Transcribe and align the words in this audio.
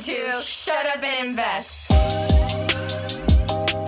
listening 0.00 0.32
to 0.32 0.42
Shut 0.42 0.86
Up 0.86 1.02
and 1.02 1.28
Invest. 1.28 1.90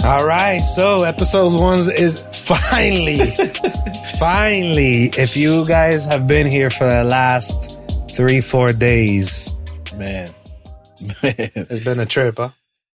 All 0.04 0.26
right, 0.26 0.60
so 0.60 1.04
episode 1.04 1.58
one 1.58 1.78
is 1.78 2.18
finally, 2.32 3.18
finally. 4.18 5.06
If 5.16 5.36
you 5.36 5.66
guys 5.66 6.04
have 6.06 6.26
been 6.26 6.46
here 6.46 6.70
for 6.70 6.84
the 6.84 7.04
last 7.04 7.76
three, 8.12 8.40
four 8.40 8.72
days, 8.72 9.52
Man. 9.96 9.98
Man. 10.02 10.34
it's 11.22 11.84
been 11.84 12.00
a 12.00 12.06
trip, 12.06 12.36
huh? 12.36 12.50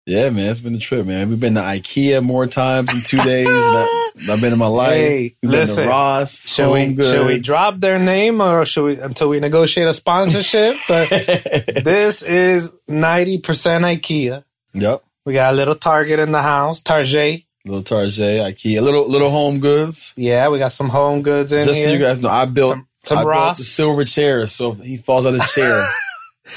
Yeah, 0.07 0.31
man. 0.31 0.51
It's 0.51 0.61
been 0.61 0.77
a 0.77 0.79
trip, 0.79 1.05
man. 1.05 1.29
We've 1.31 1.41
been 1.41 1.55
to 1.55 1.61
IKEA 1.61 2.23
more 2.23 2.47
times 2.47 2.95
in 2.95 3.01
two 3.01 3.21
days 3.25 3.47
than 3.49 4.31
I've 4.31 4.41
been 4.41 4.53
in 4.53 4.59
my 4.59 4.67
life. 4.83 4.95
Hey, 4.95 5.35
We've 5.43 5.51
listen, 5.51 5.77
been 5.77 5.85
to 5.87 5.91
Ross. 5.91 6.49
Should 6.49 6.71
we 6.73 6.85
Home 6.87 6.97
should 7.03 7.27
we 7.27 7.41
drop 7.41 7.79
their 7.81 7.99
name 7.99 8.41
or 8.41 8.65
should 8.67 8.85
we 8.85 9.01
until 9.01 9.29
we 9.31 9.41
negotiate 9.41 9.89
a 9.89 9.93
sponsorship? 9.93 10.77
But 10.89 11.09
this 11.85 12.23
is 12.23 12.73
ninety 12.87 13.39
percent 13.39 13.83
IKEA. 13.85 14.45
Yep. 14.75 15.03
We 15.25 15.33
got 15.33 15.55
a 15.55 15.57
little 15.57 15.75
Target 15.75 16.21
in 16.21 16.31
the 16.31 16.43
house, 16.43 16.81
Target. 16.81 17.43
Little 17.65 17.83
Target, 17.83 18.13
IKEA, 18.15 18.81
little 18.81 19.09
little 19.09 19.31
home 19.31 19.59
goods. 19.59 20.13
Yeah, 20.17 20.51
we 20.51 20.59
got 20.61 20.71
some 20.71 20.89
home 20.89 21.23
goods 21.23 21.53
in 21.53 21.65
Just 21.65 21.79
here. 21.81 21.89
so 21.89 21.93
you 21.95 21.99
guys 21.99 22.23
know, 22.23 22.29
I 22.29 22.45
built 22.45 22.75
Some- 22.75 22.87
some 23.03 23.19
I 23.19 23.21
built 23.23 23.31
Ross. 23.31 23.59
the 23.59 23.65
silver 23.65 24.05
chair. 24.05 24.47
So 24.47 24.71
he 24.73 24.99
falls 24.99 25.27
out 25.27 25.35
of 25.35 25.41
his 25.41 25.53
chair, 25.53 25.85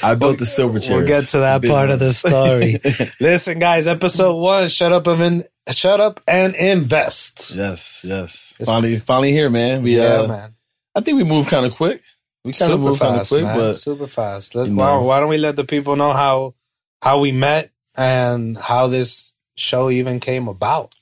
I 0.02 0.14
built 0.14 0.38
the 0.38 0.46
silver 0.46 0.78
chair. 0.80 0.98
We'll 0.98 1.06
get 1.06 1.28
to 1.28 1.38
that 1.40 1.62
part 1.64 1.90
of 1.90 1.98
the 1.98 2.12
story. 2.12 2.80
Listen, 3.20 3.58
guys, 3.58 3.86
episode 3.86 4.36
one. 4.36 4.68
Shut 4.68 4.92
up 4.92 5.06
and 5.06 5.22
in, 5.22 5.74
shut 5.74 6.00
up 6.00 6.20
and 6.28 6.54
invest. 6.54 7.54
yes, 7.54 8.00
yes. 8.04 8.54
It's- 8.60 8.68
finally, 8.68 8.98
finally 8.98 9.32
here, 9.32 9.50
man. 9.50 9.82
We, 9.82 9.96
Yeah, 9.96 10.20
uh, 10.20 10.26
man. 10.28 10.54
I 10.94 11.00
think 11.00 11.16
we 11.18 11.24
moved 11.24 11.48
kind 11.48 11.66
of 11.66 11.74
quick. 11.74 12.02
We 12.44 12.52
kind 12.52 12.72
of 12.72 12.80
moved 12.80 13.00
kind 13.00 13.20
of 13.20 13.28
quick, 13.28 13.44
man. 13.44 13.56
but 13.56 13.74
super 13.74 14.06
fast. 14.06 14.54
Let, 14.54 14.68
you 14.68 14.74
why, 14.74 14.96
why 14.98 15.20
don't 15.20 15.28
we 15.28 15.38
let 15.38 15.56
the 15.56 15.64
people 15.64 15.94
know 15.96 16.12
how 16.12 16.54
how 17.02 17.20
we 17.20 17.32
met 17.32 17.70
and 17.94 18.56
how 18.56 18.86
this 18.86 19.34
show 19.56 19.90
even 19.90 20.20
came 20.20 20.48
about? 20.48 20.94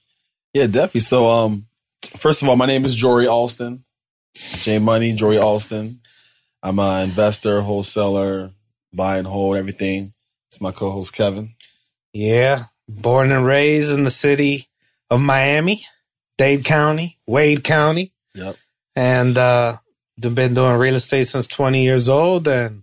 Yeah, 0.53 0.67
definitely. 0.67 1.03
So, 1.03 1.27
um, 1.29 1.67
first 2.17 2.43
of 2.43 2.49
all, 2.49 2.57
my 2.57 2.67
name 2.67 2.85
is 2.85 2.95
Jory 2.95 3.27
Alston, 3.27 3.85
J 4.35 4.79
Money, 4.79 5.13
Jory 5.13 5.39
Alston. 5.39 6.01
I'm 6.63 6.79
an 6.81 7.05
investor, 7.09 7.61
wholesaler, 7.61 8.51
buy 8.93 9.19
and 9.19 9.27
hold 9.27 9.57
everything. 9.57 10.13
It's 10.51 10.61
my 10.61 10.73
co-host 10.73 11.13
Kevin. 11.13 11.55
Yeah, 12.13 12.65
born 12.89 13.31
and 13.33 13.45
raised 13.45 13.93
in 13.93 14.05
the 14.05 14.11
city 14.11 14.69
of 15.11 15.21
Miami, 15.21 15.83
Dade 16.39 16.65
County, 16.65 17.19
Wade 17.27 17.65
County, 17.65 18.13
Yep. 18.35 18.57
and 18.97 19.37
uh, 19.37 19.77
been 20.19 20.55
doing 20.55 20.77
real 20.79 20.95
estate 20.97 21.25
since 21.27 21.47
20 21.49 21.83
years 21.83 22.09
old, 22.09 22.49
and 22.49 22.83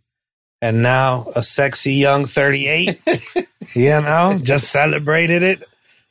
and 0.62 0.82
now 0.82 1.28
a 1.36 1.44
sexy 1.44 1.94
young 1.96 2.26
38. 2.26 3.00
you 3.76 3.90
know, 3.90 4.40
just 4.42 4.70
celebrated 4.72 5.44
it 5.44 5.64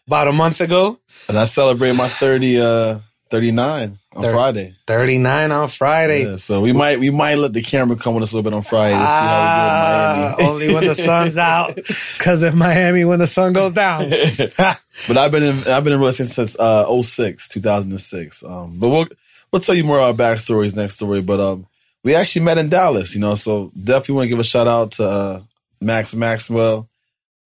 about 0.07 0.29
a 0.29 0.33
month 0.33 0.61
ago. 0.61 0.99
And 1.29 1.39
I 1.39 1.47
celebrate 1.47 1.93
my 1.93 2.09
30, 2.09 2.61
uh, 2.61 2.99
39 3.35 3.99
on 4.15 4.23
Thir- 4.23 4.33
Friday. 4.33 4.75
39 4.87 5.51
on 5.53 5.69
Friday. 5.69 6.25
Yeah, 6.25 6.37
so 6.37 6.61
we 6.61 6.73
might 6.73 7.01
we 7.01 7.11
might 7.11 7.35
let 7.37 7.53
the 7.53 7.63
camera 7.63 7.97
come 7.97 8.15
with 8.15 8.23
us 8.23 8.33
a 8.33 8.37
little 8.37 8.49
bit 8.49 8.57
on 8.57 8.63
Friday 8.63 8.95
to 8.95 8.99
see 9.01 9.05
how 9.05 9.11
Ah, 9.11 10.35
we 10.39 10.45
do 10.45 10.45
in 10.45 10.47
Miami. 10.47 10.51
only 10.69 10.75
when 10.75 10.87
the 10.87 10.95
sun's 10.95 11.37
out, 11.39 11.75
because 12.17 12.43
in 12.45 12.57
Miami, 12.57 13.05
when 13.05 13.19
the 13.19 13.27
sun 13.27 13.53
goes 13.53 13.73
down. 13.73 14.11
but 14.57 15.17
I've 15.19 15.33
been 15.33 15.43
in 15.43 15.59
I've 15.67 15.83
been 15.83 15.93
in 15.93 15.99
real 15.99 16.09
estate 16.09 16.29
since 16.29 16.57
uh 16.59 16.87
06, 17.03 17.49
2006. 17.49 18.45
Um, 18.45 18.79
but 18.79 18.89
we'll 18.89 19.07
we'll 19.51 19.61
tell 19.61 19.75
you 19.75 19.85
more 19.85 19.99
about 19.99 20.21
our 20.21 20.35
backstories 20.35 20.77
next 20.77 20.95
story. 20.95 21.21
But 21.21 21.41
um, 21.41 21.67
we 22.05 22.15
actually 22.15 22.45
met 22.45 22.59
in 22.59 22.69
Dallas, 22.69 23.15
you 23.15 23.21
know. 23.21 23.35
So 23.35 23.73
definitely 23.77 24.15
want 24.15 24.25
to 24.27 24.29
give 24.29 24.39
a 24.39 24.45
shout 24.45 24.69
out 24.69 24.93
to 24.93 25.05
uh, 25.09 25.41
Max 25.81 26.15
Maxwell 26.15 26.89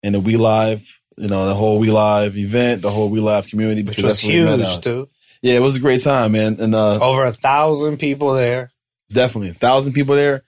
and 0.03 0.13
the 0.13 0.19
We 0.19 0.37
Live, 0.37 0.99
you 1.17 1.27
know, 1.29 1.47
the 1.47 1.55
whole 1.55 1.79
We 1.79 1.89
Live 1.89 2.37
event, 2.37 2.83
the 2.83 2.91
whole 2.91 3.09
We 3.09 3.19
Live 3.19 3.47
community. 3.47 3.81
Which 3.81 3.95
because 3.97 4.21
was 4.21 4.23
we 4.23 4.43
met 4.45 4.59
huge, 4.59 4.87
out. 4.87 5.09
Yeah, 5.41 5.55
it 5.55 5.61
was 5.61 5.77
a 5.77 5.79
great 5.79 6.01
time, 6.01 6.33
man, 6.33 6.57
and 6.59 6.75
uh, 6.75 6.99
Over 6.99 7.23
a 7.25 7.31
thousand 7.31 7.97
people 7.97 8.33
there. 8.33 8.71
definitely 9.11 9.49
a 9.49 9.53
thousand 9.53 9.93
people 9.93 10.15
there. 10.15 10.43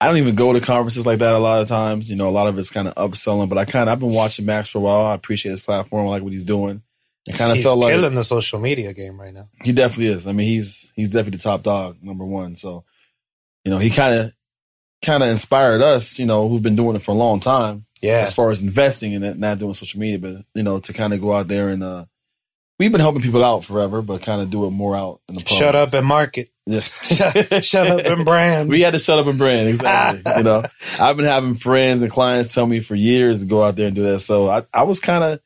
I 0.00 0.08
don't 0.08 0.18
even 0.18 0.34
go 0.34 0.52
to 0.52 0.60
conferences 0.60 1.06
like 1.06 1.20
that 1.20 1.34
a 1.34 1.38
lot 1.38 1.62
of 1.62 1.68
times. 1.68 2.10
You 2.10 2.16
know, 2.16 2.28
a 2.28 2.30
lot 2.30 2.48
of 2.48 2.58
it's 2.58 2.68
kind 2.70 2.86
of 2.88 2.94
upselling, 2.96 3.48
but 3.48 3.56
I 3.56 3.64
kind 3.64 3.88
of 3.88 3.92
I've 3.92 4.00
been 4.00 4.12
watching 4.12 4.44
Max 4.44 4.68
for 4.68 4.78
a 4.78 4.80
while. 4.82 5.06
I 5.06 5.14
appreciate 5.14 5.50
his 5.52 5.60
platform. 5.60 6.06
I 6.06 6.10
like 6.10 6.22
what 6.22 6.32
he's 6.32 6.44
doing. 6.44 6.82
It 7.28 7.36
kind 7.38 7.56
of 7.56 7.62
felt 7.62 7.78
like 7.78 7.92
killing 7.94 8.14
the 8.14 8.22
social 8.22 8.60
media 8.60 8.92
game 8.92 9.18
right 9.20 9.32
now. 9.32 9.48
he 9.62 9.72
definitely 9.72 10.08
is. 10.12 10.26
I 10.26 10.32
mean, 10.32 10.46
he's 10.48 10.92
he's 10.94 11.08
definitely 11.08 11.38
the 11.38 11.42
top 11.44 11.62
dog, 11.62 11.96
number 12.02 12.24
one. 12.24 12.56
So, 12.56 12.84
you 13.64 13.70
know, 13.70 13.78
he 13.78 13.88
kind 13.90 14.14
of 14.14 14.32
kind 15.04 15.22
of 15.22 15.28
inspired 15.30 15.80
us. 15.82 16.18
You 16.18 16.26
know, 16.26 16.46
who've 16.48 16.62
been 16.62 16.76
doing 16.76 16.94
it 16.96 17.02
for 17.02 17.12
a 17.12 17.18
long 17.18 17.40
time 17.40 17.86
Yeah. 18.02 18.18
as 18.18 18.32
far 18.34 18.50
as 18.50 18.60
investing 18.60 19.12
in 19.14 19.24
it, 19.24 19.38
not 19.38 19.58
doing 19.58 19.74
social 19.74 19.98
media, 19.98 20.18
but 20.18 20.44
you 20.54 20.62
know, 20.62 20.78
to 20.80 20.92
kind 20.92 21.14
of 21.14 21.20
go 21.22 21.32
out 21.34 21.48
there 21.48 21.70
and 21.70 21.82
uh, 21.82 22.04
we've 22.78 22.92
been 22.92 23.00
helping 23.00 23.22
people 23.22 23.44
out 23.44 23.64
forever, 23.64 24.02
but 24.02 24.22
kind 24.22 24.40
of 24.40 24.50
do 24.50 24.66
it 24.66 24.70
more 24.70 24.96
out 24.96 25.20
in 25.28 25.34
the 25.34 25.42
public. 25.42 25.58
Shut 25.58 25.74
up 25.74 25.94
and 25.94 26.06
market. 26.06 26.50
Yeah. 26.66 26.80
Shut, 26.80 27.64
shut 27.64 27.86
up 27.86 28.06
and 28.06 28.24
brand. 28.24 28.68
We 28.70 28.80
had 28.80 28.94
to 28.94 28.98
shut 28.98 29.18
up 29.18 29.26
and 29.26 29.38
brand, 29.38 29.68
exactly. 29.68 30.32
you 30.36 30.42
know, 30.42 30.64
I've 31.00 31.16
been 31.16 31.26
having 31.26 31.54
friends 31.54 32.02
and 32.02 32.10
clients 32.10 32.52
tell 32.52 32.66
me 32.66 32.80
for 32.80 32.94
years 32.94 33.40
to 33.40 33.46
go 33.46 33.62
out 33.62 33.76
there 33.76 33.86
and 33.86 33.94
do 33.94 34.02
that. 34.04 34.20
So 34.20 34.48
I, 34.48 34.62
I 34.74 34.82
was 34.82 34.98
kind 34.98 35.22
of 35.22 35.40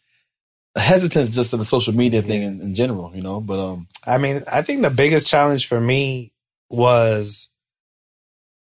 hesitant 0.81 1.31
just 1.31 1.51
to 1.51 1.57
the 1.57 1.65
social 1.65 1.95
media 1.95 2.23
thing 2.23 2.43
in, 2.43 2.61
in 2.61 2.75
general, 2.75 3.15
you 3.15 3.23
know. 3.23 3.41
But 3.41 3.59
um, 3.59 3.89
I 4.07 4.19
mean, 4.19 4.45
I 4.51 4.63
think 4.63 4.83
the 4.83 4.91
biggest 4.91 5.27
challenge 5.27 5.67
for 5.67 5.81
me 5.81 6.33
was 6.71 7.51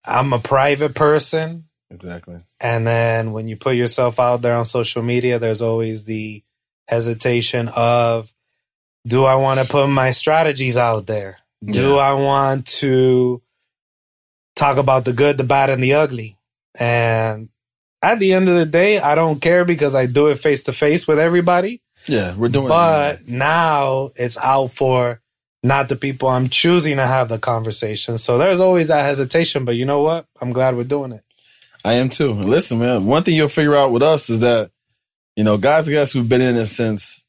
I'm 0.05 0.33
a 0.33 0.39
private 0.39 0.95
person. 0.95 1.65
exactly, 1.89 2.41
And 2.59 2.85
then 2.85 3.31
when 3.31 3.47
you 3.47 3.55
put 3.55 3.75
yourself 3.75 4.19
out 4.19 4.41
there 4.41 4.55
on 4.55 4.65
social 4.65 5.01
media, 5.01 5.39
there's 5.39 5.61
always 5.61 6.03
the 6.03 6.43
hesitation 6.87 7.69
of, 7.69 8.33
do 9.05 9.25
I 9.25 9.35
want 9.35 9.59
to 9.59 9.65
put 9.65 9.87
my 9.87 10.11
strategies 10.11 10.77
out 10.77 11.05
there? 11.07 11.37
Do 11.63 11.93
Yeah. 11.93 11.95
I 11.95 12.13
want 12.13 12.67
to 12.79 13.41
talk 14.55 14.77
about 14.77 15.05
the 15.05 15.13
good, 15.13 15.37
the 15.37 15.43
bad, 15.43 15.69
and 15.69 15.81
the 15.81 15.93
ugly? 15.93 16.37
And 16.79 17.49
at 18.01 18.19
the 18.19 18.33
end 18.33 18.49
of 18.49 18.55
the 18.55 18.65
day, 18.65 18.99
I 18.99 19.15
don't 19.15 19.41
care 19.41 19.65
because 19.65 19.95
I 19.95 20.05
do 20.05 20.27
it 20.27 20.39
face 20.39 20.63
to 20.63 20.73
face 20.73 21.07
with 21.07 21.19
everybody. 21.19 21.81
yeah, 22.07 22.35
we're 22.35 22.49
doing. 22.49 22.65
it. 22.65 22.69
But 22.69 23.27
now 23.27 24.11
it's 24.15 24.37
out 24.37 24.71
for 24.71 25.21
not 25.63 25.87
the 25.87 25.95
people 25.95 26.27
I'm 26.27 26.49
choosing 26.49 26.97
to 26.97 27.07
have 27.07 27.29
the 27.29 27.37
conversation. 27.39 28.17
So 28.17 28.37
there's 28.37 28.59
always 28.59 28.89
that 28.89 29.03
hesitation. 29.05 29.63
But 29.63 29.75
you 29.77 29.85
know 29.85 30.01
what? 30.01 30.25
I'm 30.41 30.51
glad 30.51 30.75
we're 30.75 30.83
doing 30.83 31.13
it. 31.13 31.23
I 31.85 31.93
am 31.93 32.09
too. 32.09 32.33
Listen, 32.33 32.79
man, 32.79 33.05
one 33.05 33.23
thing 33.23 33.35
you'll 33.35 33.47
figure 33.47 33.75
out 33.75 33.91
with 33.91 34.03
us 34.03 34.29
is 34.29 34.41
that, 34.41 34.71
you 35.37 35.43
know, 35.45 35.57
guys 35.57 35.87
and 35.87 35.95
guys 35.95 36.11
who've 36.11 36.27
been 36.27 36.41
in 36.41 36.55
it 36.55 36.65
since 36.65 37.23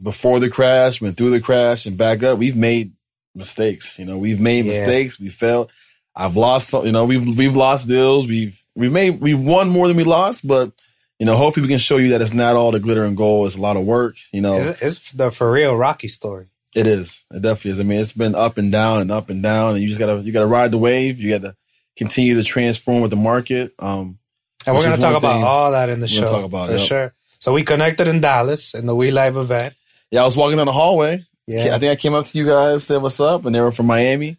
before 0.00 0.38
the 0.40 0.48
crash, 0.50 1.00
went 1.00 1.16
through 1.16 1.30
the 1.30 1.40
crash 1.40 1.86
and 1.86 1.96
back 1.98 2.22
up, 2.22 2.38
we've 2.38 2.56
made 2.56 2.92
mistakes. 3.34 3.98
You 3.98 4.04
know, 4.04 4.18
we've 4.18 4.40
made 4.40 4.64
Yeah. 4.64 4.72
mistakes. 4.72 5.18
We 5.20 5.28
failed. 5.30 5.70
I've 6.14 6.36
lost 6.36 6.72
you 6.72 6.92
know, 6.92 7.04
we've, 7.04 7.36
we've 7.36 7.54
lost 7.56 7.88
deals. 7.88 8.26
We've, 8.26 8.60
we've 8.74 8.92
made, 8.92 9.20
we've 9.20 9.38
won 9.40 9.68
more 9.68 9.86
than 9.88 9.96
we 9.96 10.04
lost, 10.04 10.46
but, 10.46 10.72
you 11.18 11.26
know, 11.26 11.36
hopefully 11.36 11.62
we 11.62 11.68
can 11.68 11.78
show 11.78 11.96
you 11.96 12.10
that 12.10 12.22
it's 12.22 12.32
not 12.34 12.56
all 12.56 12.70
the 12.72 12.80
glitter 12.80 13.04
and 13.04 13.16
gold. 13.16 13.46
It's 13.46 13.56
a 13.56 13.60
lot 13.60 13.76
of 13.76 13.84
work. 13.84 14.16
You 14.32 14.40
know, 14.40 14.54
It's, 14.54 14.82
it's 14.82 15.12
the 15.12 15.30
for 15.30 15.50
real 15.50 15.76
Rocky 15.76 16.08
story. 16.08 16.46
it 16.74 16.86
is. 16.86 17.24
It 17.32 17.42
definitely 17.42 17.72
is. 17.72 17.80
I 17.80 17.82
mean, 17.84 18.00
it's 18.00 18.12
been 18.12 18.34
up 18.34 18.58
and 18.58 18.70
down 18.72 19.00
and 19.00 19.10
up 19.10 19.30
and 19.30 19.42
down 19.42 19.74
and 19.74 19.82
you 19.82 19.88
just 19.88 19.98
gotta, 20.00 20.20
you 20.20 20.32
gotta 20.32 20.46
ride 20.46 20.70
the 20.70 20.78
wave. 20.78 21.20
You 21.20 21.30
gotta 21.38 21.56
continue 21.96 22.34
to 22.34 22.42
transform 22.42 23.00
with 23.00 23.10
the 23.10 23.16
market. 23.16 23.74
Um, 23.78 24.18
And 24.66 24.74
we're 24.76 24.82
gonna 24.82 24.96
talk 24.96 25.16
about 25.16 25.42
all 25.42 25.70
that 25.72 25.88
in 25.88 26.00
the 26.00 26.04
we're 26.04 26.08
show. 26.08 26.26
talk 26.26 26.44
about, 26.44 26.66
for 26.66 26.76
yep. 26.76 26.80
sure. 26.86 27.14
So 27.40 27.52
we 27.52 27.62
connected 27.62 28.08
in 28.08 28.20
Dallas 28.20 28.74
in 28.74 28.86
the 28.86 28.94
We 28.94 29.10
Live 29.12 29.36
event. 29.36 29.74
Yeah, 30.10 30.22
I 30.22 30.24
was 30.24 30.36
walking 30.36 30.56
down 30.56 30.66
the 30.66 30.72
hallway. 30.72 31.24
Yeah. 31.46 31.74
I 31.74 31.78
think 31.78 31.90
I 31.90 31.96
came 31.96 32.14
up 32.14 32.26
to 32.26 32.38
you 32.38 32.44
guys, 32.44 32.84
said 32.84 33.00
what's 33.00 33.20
up, 33.20 33.44
and 33.46 33.54
they 33.54 33.60
were 33.60 33.72
from 33.72 33.86
Miami. 33.86 34.36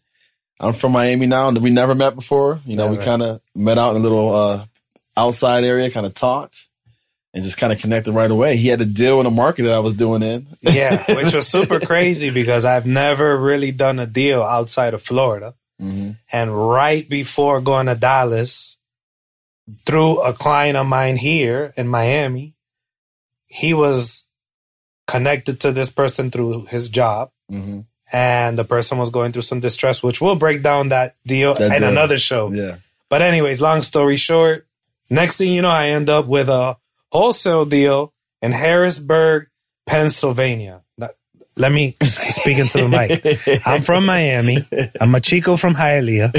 I'm 0.59 0.73
from 0.73 0.91
Miami 0.91 1.25
now, 1.25 1.47
and 1.47 1.57
we 1.61 1.69
never 1.71 1.95
met 1.95 2.15
before. 2.15 2.59
You 2.65 2.75
know, 2.75 2.87
we 2.87 2.97
kind 2.97 3.21
of 3.23 3.41
met 3.55 3.77
out 3.77 3.95
in 3.95 4.01
a 4.01 4.03
little 4.03 4.35
uh, 4.35 4.65
outside 5.17 5.63
area, 5.63 5.89
kind 5.89 6.05
of 6.05 6.13
talked, 6.13 6.67
and 7.33 7.43
just 7.43 7.57
kind 7.57 7.73
of 7.73 7.79
connected 7.79 8.11
right 8.11 8.29
away. 8.29 8.57
He 8.57 8.67
had 8.67 8.79
to 8.79 8.85
deal 8.85 9.17
with 9.17 9.25
the 9.25 9.31
market 9.31 9.63
that 9.63 9.73
I 9.73 9.79
was 9.79 9.95
doing 9.95 10.21
in. 10.21 10.47
Yeah, 10.61 11.03
which 11.15 11.33
was 11.33 11.47
super 11.47 11.79
crazy 11.79 12.29
because 12.29 12.65
I've 12.65 12.85
never 12.85 13.37
really 13.37 13.71
done 13.71 13.99
a 13.99 14.05
deal 14.05 14.43
outside 14.43 14.93
of 14.93 15.01
Florida. 15.01 15.55
Mhm. 15.81 16.17
And 16.31 16.69
right 16.69 17.07
before 17.07 17.61
going 17.61 17.87
to 17.87 17.95
Dallas, 17.95 18.75
through 19.85 20.21
a 20.21 20.33
client 20.33 20.77
of 20.77 20.87
mine 20.87 21.17
here 21.17 21.73
in 21.77 21.87
Miami, 21.87 22.55
he 23.47 23.73
was 23.73 24.27
connected 25.09 25.59
to 25.61 25.71
this 25.71 25.89
person 25.89 26.29
through 26.31 26.65
his 26.69 26.89
job. 26.89 27.29
Mhm. 27.51 27.85
And 28.11 28.57
the 28.57 28.63
person 28.63 28.97
was 28.97 29.09
going 29.09 29.31
through 29.33 29.43
some 29.43 29.59
distress, 29.59 30.01
which 30.01 30.19
we'll 30.21 30.35
break 30.35 30.61
down 30.63 30.89
that 30.89 31.15
deal 31.25 31.53
That 31.53 31.71
in 31.75 31.81
deal. 31.81 31.89
another 31.89 32.17
show. 32.17 32.51
Yeah, 32.51 32.75
But 33.09 33.21
anyways, 33.21 33.61
long 33.61 33.81
story 33.81 34.17
short, 34.17 34.65
next 35.09 35.37
thing 35.37 35.53
you 35.53 35.61
know, 35.61 35.69
I 35.69 35.89
end 35.89 36.09
up 36.09 36.25
with 36.25 36.49
a 36.49 36.77
wholesale 37.11 37.65
deal 37.65 38.13
in 38.41 38.51
Harrisburg, 38.51 39.47
Pennsylvania. 39.85 40.81
Let 41.57 41.73
me 41.73 41.93
speak 42.05 42.57
into 42.57 42.77
the 42.77 42.87
mic. 42.87 43.19
I'm 43.67 43.81
from 43.81 44.05
Miami. 44.05 44.63
I'm 45.01 45.13
a 45.13 45.19
Chico 45.19 45.57
from 45.57 45.75
Hialeah. 45.75 46.31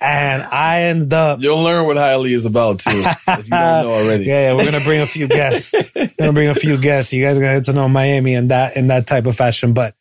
And 0.00 0.42
I 0.42 0.82
end 0.82 1.12
up. 1.12 1.40
You'll 1.40 1.62
learn 1.62 1.86
what 1.86 1.96
Hialeah 1.96 2.30
is 2.32 2.46
about 2.46 2.80
too, 2.80 2.90
if 2.92 3.26
you 3.26 3.50
don't 3.50 3.50
know 3.50 3.90
already. 3.92 4.24
Yeah, 4.24 4.50
yeah, 4.50 4.54
we're 4.54 4.64
gonna 4.64 4.84
bring 4.84 5.00
a 5.00 5.06
few 5.06 5.28
guests. 5.28 5.74
we're 5.96 6.10
gonna 6.18 6.32
bring 6.32 6.48
a 6.48 6.54
few 6.54 6.76
guests. 6.78 7.12
You 7.12 7.22
guys 7.24 7.38
are 7.38 7.40
gonna 7.40 7.56
get 7.58 7.64
to 7.66 7.72
know 7.72 7.88
Miami 7.88 8.34
in 8.34 8.48
that 8.48 8.76
in 8.76 8.88
that 8.88 9.06
type 9.06 9.26
of 9.26 9.36
fashion. 9.36 9.72
But 9.72 9.94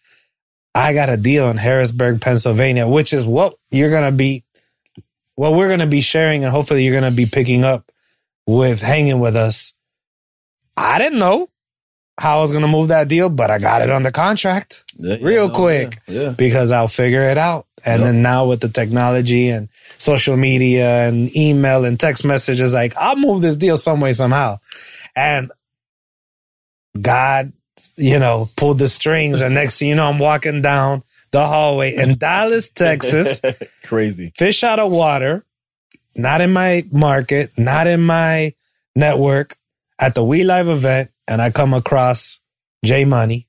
I 0.75 0.93
got 0.93 1.09
a 1.09 1.17
deal 1.17 1.49
in 1.49 1.57
Harrisburg, 1.57 2.21
Pennsylvania, 2.21 2.87
which 2.87 3.13
is 3.13 3.25
what 3.25 3.55
you're 3.71 3.91
gonna 3.91 4.11
be, 4.11 4.43
what 5.35 5.53
we're 5.53 5.69
gonna 5.69 5.87
be 5.87 6.01
sharing, 6.01 6.43
and 6.43 6.51
hopefully 6.51 6.83
you're 6.83 6.93
gonna 6.99 7.11
be 7.15 7.25
picking 7.25 7.63
up 7.63 7.89
with 8.45 8.81
hanging 8.81 9.19
with 9.19 9.35
us. 9.35 9.73
I 10.75 10.97
didn't 10.99 11.19
know 11.19 11.47
how 12.19 12.39
I 12.39 12.41
was 12.41 12.51
gonna 12.51 12.67
move 12.67 12.87
that 12.87 13.07
deal, 13.07 13.29
but 13.29 13.51
I 13.51 13.59
got 13.59 13.83
it 13.83 13.91
on 13.91 14.01
the 14.01 14.11
contract 14.11 14.83
Yeah, 14.97 15.17
real 15.21 15.49
no, 15.49 15.53
quick 15.53 15.97
Yeah, 16.07 16.21
yeah. 16.21 16.29
because 16.31 16.71
I'll 16.71 16.87
figure 16.87 17.21
it 17.29 17.37
out. 17.37 17.66
And 17.85 18.01
Yep. 18.01 18.07
then 18.07 18.21
now 18.21 18.47
with 18.47 18.59
the 18.62 18.69
technology 18.69 19.50
and 19.50 19.69
social 19.97 20.35
media 20.35 21.07
and 21.07 21.33
email 21.35 21.85
and 21.85 22.00
text 22.00 22.25
messages, 22.25 22.74
like 22.74 22.95
I'll 22.97 23.15
move 23.15 23.41
this 23.41 23.56
deal 23.57 23.77
some 23.77 24.01
way 24.01 24.13
somehow. 24.13 24.57
And 25.15 25.51
God, 27.00 27.53
you 27.95 28.19
know, 28.19 28.50
pulled 28.56 28.79
the 28.79 28.88
strings. 28.88 29.41
And 29.41 29.53
next 29.53 29.77
thing 29.79 29.89
you 29.89 29.95
know, 29.95 30.09
I'm 30.09 30.18
walking 30.19 30.62
down 30.62 31.03
the 31.31 31.45
hallway 31.45 31.95
in 31.95 32.18
Dallas, 32.18 32.69
Texas, 32.75 33.41
Crazy. 33.83 34.31
fish 34.35 34.63
out 34.63 34.80
of 34.80 34.91
water, 34.91 35.44
not 36.15 36.41
in 36.41 36.51
my 36.51 36.85
market, 36.91 37.51
not 37.57 37.85
in 37.88 38.01
my 38.01 38.53
network, 38.95 39.56
at 40.00 40.15
the 40.15 40.23
We 40.23 40.44
Live 40.44 40.68
event, 40.68 41.12
and 41.27 41.41
I 41.41 41.51
come 41.51 41.73
across 41.73 42.39
J 42.85 43.06
Money, 43.06 43.47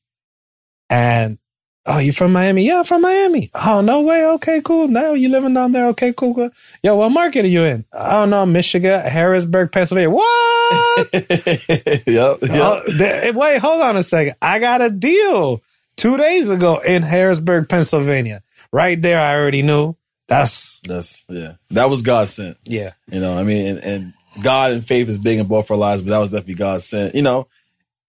and 0.90 1.38
oh, 1.88 1.98
you 1.98 2.12
from 2.12 2.32
Miami? 2.32 2.66
Yeah, 2.66 2.78
I'm 2.78 2.84
from 2.84 3.02
Miami. 3.02 3.50
Oh, 3.54 3.80
no 3.80 4.02
way. 4.02 4.24
Okay, 4.34 4.60
cool. 4.64 4.88
Now 4.88 5.12
you 5.14 5.28
living 5.28 5.54
down 5.54 5.72
there? 5.72 5.86
Okay, 5.88 6.12
cool. 6.12 6.34
cool. 6.34 6.50
Yo, 6.82 6.94
what 6.96 7.10
market 7.10 7.44
are 7.44 7.48
you 7.48 7.64
in? 7.64 7.84
Oh 7.92 8.24
no, 8.24 8.46
Michigan, 8.46 9.00
Harrisburg, 9.00 9.72
Pennsylvania. 9.72 10.10
What? 10.10 11.08
yep. 11.12 12.06
yep. 12.06 12.40
Oh, 12.42 12.82
th- 12.86 13.34
wait, 13.34 13.58
hold 13.58 13.80
on 13.80 13.96
a 13.96 14.02
second. 14.02 14.36
I 14.40 14.58
got 14.58 14.82
a 14.82 14.90
deal 14.90 15.62
two 15.96 16.16
days 16.16 16.50
ago 16.50 16.78
in 16.78 17.02
Harrisburg, 17.02 17.68
Pennsylvania. 17.68 18.42
Right 18.70 19.00
there, 19.00 19.18
I 19.18 19.34
already 19.34 19.62
knew. 19.62 19.96
That's 20.28 20.80
That's 20.80 21.24
yeah. 21.28 21.54
That 21.70 21.88
was 21.88 22.02
God 22.02 22.28
sent. 22.28 22.58
yeah. 22.64 22.92
You 23.10 23.20
know, 23.20 23.38
I 23.38 23.42
mean, 23.42 23.66
and, 23.66 23.78
and 23.78 24.14
God 24.42 24.72
and 24.72 24.84
faith 24.86 25.08
is 25.08 25.18
big 25.18 25.38
in 25.38 25.46
both 25.46 25.70
our 25.70 25.76
lives, 25.76 26.02
but 26.02 26.10
that 26.10 26.18
was 26.18 26.32
definitely 26.32 26.54
God 26.54 26.82
sent. 26.82 27.14
You 27.14 27.22
know, 27.22 27.48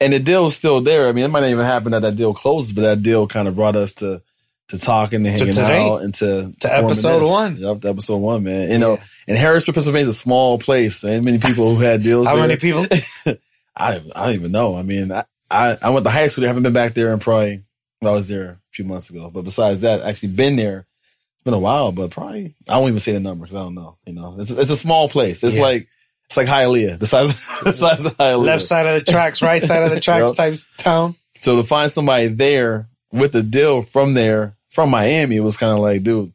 and 0.01 0.13
the 0.13 0.19
deal 0.19 0.43
was 0.45 0.55
still 0.55 0.81
there. 0.81 1.07
I 1.07 1.11
mean, 1.11 1.25
it 1.25 1.27
might 1.29 1.41
not 1.41 1.49
even 1.49 1.65
happen 1.65 1.91
that 1.91 2.01
that 2.03 2.15
deal 2.15 2.33
closes, 2.33 2.73
but 2.73 2.81
that 2.81 3.03
deal 3.03 3.27
kind 3.27 3.47
of 3.47 3.55
brought 3.55 3.75
us 3.75 3.93
to 3.95 4.21
to 4.69 4.77
talking 4.77 5.25
and 5.25 5.35
To 5.35 5.45
hanging 5.45 5.53
today. 5.55 5.79
out 5.79 6.01
and 6.03 6.13
to, 6.15 6.53
To 6.59 6.71
episode 6.73 7.21
this. 7.21 7.29
one. 7.29 7.55
Yep, 7.57 7.81
to 7.81 7.89
episode 7.89 8.17
one, 8.17 8.43
man. 8.43 8.69
You 8.69 8.77
know, 8.77 8.97
and 9.27 9.35
Harrisburg, 9.37 9.73
Pennsylvania 9.73 10.07
is 10.09 10.15
a 10.15 10.19
small 10.19 10.59
place. 10.59 11.01
There 11.01 11.11
ain't 11.15 11.25
many 11.25 11.39
people 11.39 11.73
who 11.75 11.81
had 11.81 12.03
deals. 12.03 12.27
How 12.27 12.35
there. 12.35 12.47
many 12.47 12.57
people? 12.59 12.85
I 13.75 14.01
I 14.15 14.25
don't 14.25 14.35
even 14.35 14.51
know. 14.51 14.75
I 14.77 14.83
mean, 14.83 15.11
I, 15.11 15.23
I 15.49 15.77
I 15.81 15.89
went 15.89 16.05
to 16.05 16.09
high 16.11 16.27
school. 16.27 16.43
I 16.45 16.47
haven't 16.47 16.63
been 16.63 16.73
back 16.73 16.93
there 16.93 17.11
in 17.13 17.19
probably 17.19 17.63
well, 18.01 18.13
I 18.13 18.15
was 18.15 18.27
there 18.27 18.49
a 18.49 18.57
few 18.71 18.85
months 18.85 19.09
ago. 19.09 19.29
But 19.33 19.43
besides 19.43 19.81
that, 19.81 20.01
actually 20.01 20.29
been 20.33 20.55
there. 20.55 20.85
It's 21.35 21.43
been 21.45 21.53
a 21.53 21.59
while, 21.59 21.91
but 21.93 22.11
probably 22.11 22.55
I 22.67 22.77
won't 22.77 22.89
even 22.89 22.99
say 22.99 23.13
the 23.13 23.19
number 23.21 23.45
because 23.45 23.55
I 23.55 23.63
don't 23.63 23.75
know. 23.75 23.97
You 24.05 24.13
know, 24.13 24.35
it's 24.37 24.51
it's 24.51 24.69
a 24.71 24.75
small 24.75 25.07
place. 25.09 25.43
It's 25.43 25.55
Yeah. 25.55 25.61
like 25.61 25.87
it's 26.29 26.37
like 26.37 26.47
Hialeah, 26.47 26.99
the 26.99 27.07
size 27.07 27.29
the 27.63 27.73
size 27.73 28.05
of 28.05 28.15
Hialeah. 28.17 28.45
Left 28.45 28.63
side 28.63 28.85
of 28.85 29.03
the 29.03 29.11
tracks, 29.11 29.41
right 29.41 29.61
side 29.61 29.81
of 29.81 29.89
the 29.89 29.99
tracks 29.99 30.29
Yep. 30.29 30.35
type 30.35 30.59
town. 30.77 31.15
So 31.41 31.55
to 31.55 31.63
find 31.63 31.91
somebody 31.91 32.27
there 32.27 32.87
with 33.11 33.33
a 33.35 33.41
deal 33.41 33.81
from 33.81 34.13
there 34.13 34.55
from 34.69 34.91
Miami, 34.91 35.37
it 35.37 35.39
was 35.39 35.57
kind 35.57 35.73
of 35.73 35.79
like, 35.79 36.03
dude, 36.03 36.31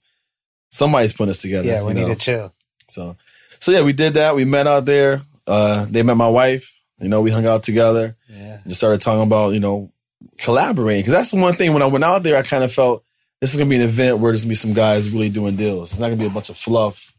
somebody's 0.69 1.13
putting 1.13 1.31
us 1.31 1.41
together. 1.41 1.69
Yeah, 1.69 1.83
we 1.85 1.93
need 1.95 2.03
know? 2.03 2.15
to 2.15 2.17
chill. 2.17 2.53
So, 2.89 3.17
so 3.61 3.71
yeah, 3.71 3.83
we 3.83 3.93
did 3.93 4.15
that. 4.15 4.35
We 4.35 4.45
met 4.45 4.67
out 4.67 4.85
there. 4.85 5.23
Uh, 5.47 5.87
they 5.89 6.03
met 6.03 6.17
my 6.17 6.29
wife. 6.29 6.77
You 7.01 7.09
know, 7.09 7.21
we 7.21 7.31
hung 7.31 7.47
out 7.47 7.63
together. 7.63 8.17
Yeah. 8.29 8.59
Just 8.65 8.79
started 8.79 9.01
talking 9.01 9.23
about, 9.23 9.53
you 9.55 9.61
know, 9.61 9.93
collaborating. 10.39 11.03
Because 11.03 11.13
that's 11.13 11.31
the 11.31 11.41
one 11.41 11.55
thing 11.55 11.73
when 11.73 11.83
I 11.83 11.87
went 11.87 12.03
out 12.03 12.23
there, 12.25 12.37
I 12.37 12.43
kind 12.43 12.65
of 12.65 12.73
felt 12.73 13.05
this 13.41 13.53
is 13.53 13.57
going 13.57 13.69
to 13.69 13.77
be 13.77 13.81
an 13.81 13.89
event 13.89 14.19
where 14.19 14.33
there's 14.33 14.41
going 14.43 14.49
to 14.49 14.53
be 14.53 14.55
some 14.57 14.73
guys 14.73 15.11
really 15.11 15.29
doing 15.31 15.55
deals. 15.57 15.93
It's 15.93 16.01
not 16.01 16.07
going 16.09 16.19
to 16.19 16.25
be 16.25 16.29
a 16.29 16.35
bunch 16.35 16.49
of 16.49 16.57
fluff, 16.57 17.13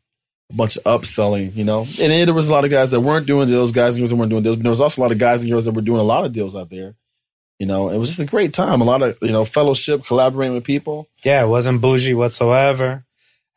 bunch 0.54 0.78
of 0.78 0.84
upselling, 0.84 1.56
you 1.56 1.64
know. 1.64 1.82
And 1.82 2.12
then 2.12 2.26
there 2.26 2.34
was 2.34 2.48
a 2.48 2.52
lot 2.52 2.66
of 2.66 2.72
guys 2.72 2.92
that 2.92 3.02
weren't 3.02 3.28
doing 3.28 3.48
deals, 3.48 3.72
guys 3.72 3.96
and 3.96 4.02
girls 4.02 4.12
that 4.12 4.16
weren't 4.16 4.30
doing 4.30 4.44
deals. 4.44 4.58
But 4.58 4.64
there 4.64 4.70
was 4.72 4.82
also 4.82 5.02
a 5.02 5.04
lot 5.04 5.12
of 5.12 5.18
guys 5.18 5.42
and 5.42 5.52
girls 5.52 5.66
that 5.66 5.72
were 5.74 5.82
doing 5.82 6.00
a 6.00 6.04
lot 6.04 6.26
of 6.26 6.34
deals 6.34 6.56
out 6.56 6.70
there. 6.70 6.96
You 7.60 7.68
know, 7.68 7.90
it 7.90 7.98
was 7.98 8.10
just 8.10 8.20
a 8.20 8.26
great 8.26 8.54
time. 8.54 8.82
A 8.82 8.86
lot 8.86 9.02
of, 9.02 9.18
you 9.22 9.32
know, 9.32 9.46
fellowship, 9.46 10.04
collaborating 10.06 10.56
with 10.56 10.64
people. 10.64 11.08
Yeah, 11.24 11.44
it 11.44 11.48
wasn't 11.48 11.82
bougie 11.82 12.14
whatsoever. 12.14 13.06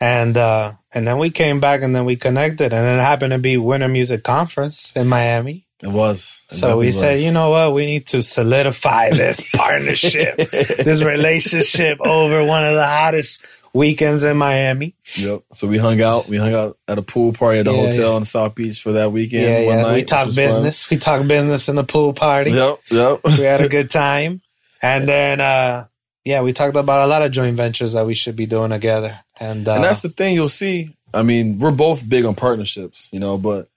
And 0.01 0.37
uh 0.37 0.75
and 0.95 1.07
then 1.07 1.19
we 1.19 1.31
came 1.31 1.59
back 1.61 1.83
and 1.83 1.95
then 1.95 2.05
we 2.05 2.17
connected 2.17 2.73
and 2.73 2.87
it 2.87 3.03
happened 3.03 3.33
to 3.33 3.39
be 3.39 3.57
Winter 3.57 3.89
Music 3.89 4.23
Conference 4.23 4.93
in 4.95 5.09
Miami. 5.09 5.67
It 5.83 5.89
was. 5.89 6.41
It 6.51 6.55
So 6.57 6.79
we 6.79 6.91
said, 6.91 7.19
you 7.21 7.31
know 7.33 7.51
what, 7.51 7.73
we 7.73 7.87
need 7.87 8.07
to 8.09 8.23
solidify 8.23 9.11
this 9.13 9.41
partnership, 9.55 10.37
this 10.51 11.05
relationship 11.05 12.01
over 12.01 12.45
one 12.45 12.65
of 12.65 12.75
the 12.75 12.87
hottest 12.87 13.45
weekends 13.73 14.25
in 14.25 14.37
Miami. 14.37 14.95
Yep. 15.17 15.43
So 15.53 15.69
we 15.69 15.79
hung 15.79 16.01
out. 16.01 16.27
We 16.27 16.37
hung 16.37 16.55
out 16.55 16.79
at 16.89 16.99
a 16.99 17.03
pool 17.03 17.33
party 17.33 17.61
at 17.61 17.65
the 17.67 17.73
Yeah, 17.73 17.91
hotel 17.91 18.11
yeah. 18.13 18.17
in 18.17 18.25
South 18.25 18.55
Beach 18.55 18.81
for 18.83 18.93
that 18.93 19.13
weekend. 19.13 19.43
yeah, 19.45 19.59
yeah. 19.61 19.83
night, 19.83 19.95
we 19.95 20.05
talked 20.05 20.27
was 20.27 20.35
fun. 20.37 20.45
business. 20.45 20.91
We 20.91 20.97
talked 20.97 21.29
business 21.29 21.69
in 21.69 21.77
the 21.77 21.85
pool 21.85 22.13
party. 22.13 22.51
Yep. 22.51 22.79
Yep. 22.91 23.21
we 23.25 23.45
had 23.45 23.61
a 23.61 23.69
good 23.77 23.91
time. 23.91 24.41
And 24.83 25.09
then 25.09 25.41
uh 25.41 25.87
yeah, 26.25 26.43
we 26.43 26.53
talked 26.53 26.77
about 26.77 27.05
a 27.05 27.07
lot 27.07 27.23
of 27.23 27.31
joint 27.33 27.57
ventures 27.57 27.93
that 27.95 28.05
we 28.05 28.15
should 28.15 28.37
be 28.37 28.47
doing 28.47 28.71
together. 28.71 29.21
And 29.39 29.69
uh 29.69 29.75
and 29.75 29.85
that's 29.85 30.03
the 30.03 30.09
thing 30.09 30.35
you'll 30.35 30.49
see. 30.49 30.97
I 31.15 31.23
mean, 31.23 31.59
we're 31.59 31.71
both 31.71 32.07
big 32.09 32.25
on 32.25 32.35
partnerships, 32.35 33.09
you 33.13 33.21
know, 33.21 33.39
but 33.39 33.69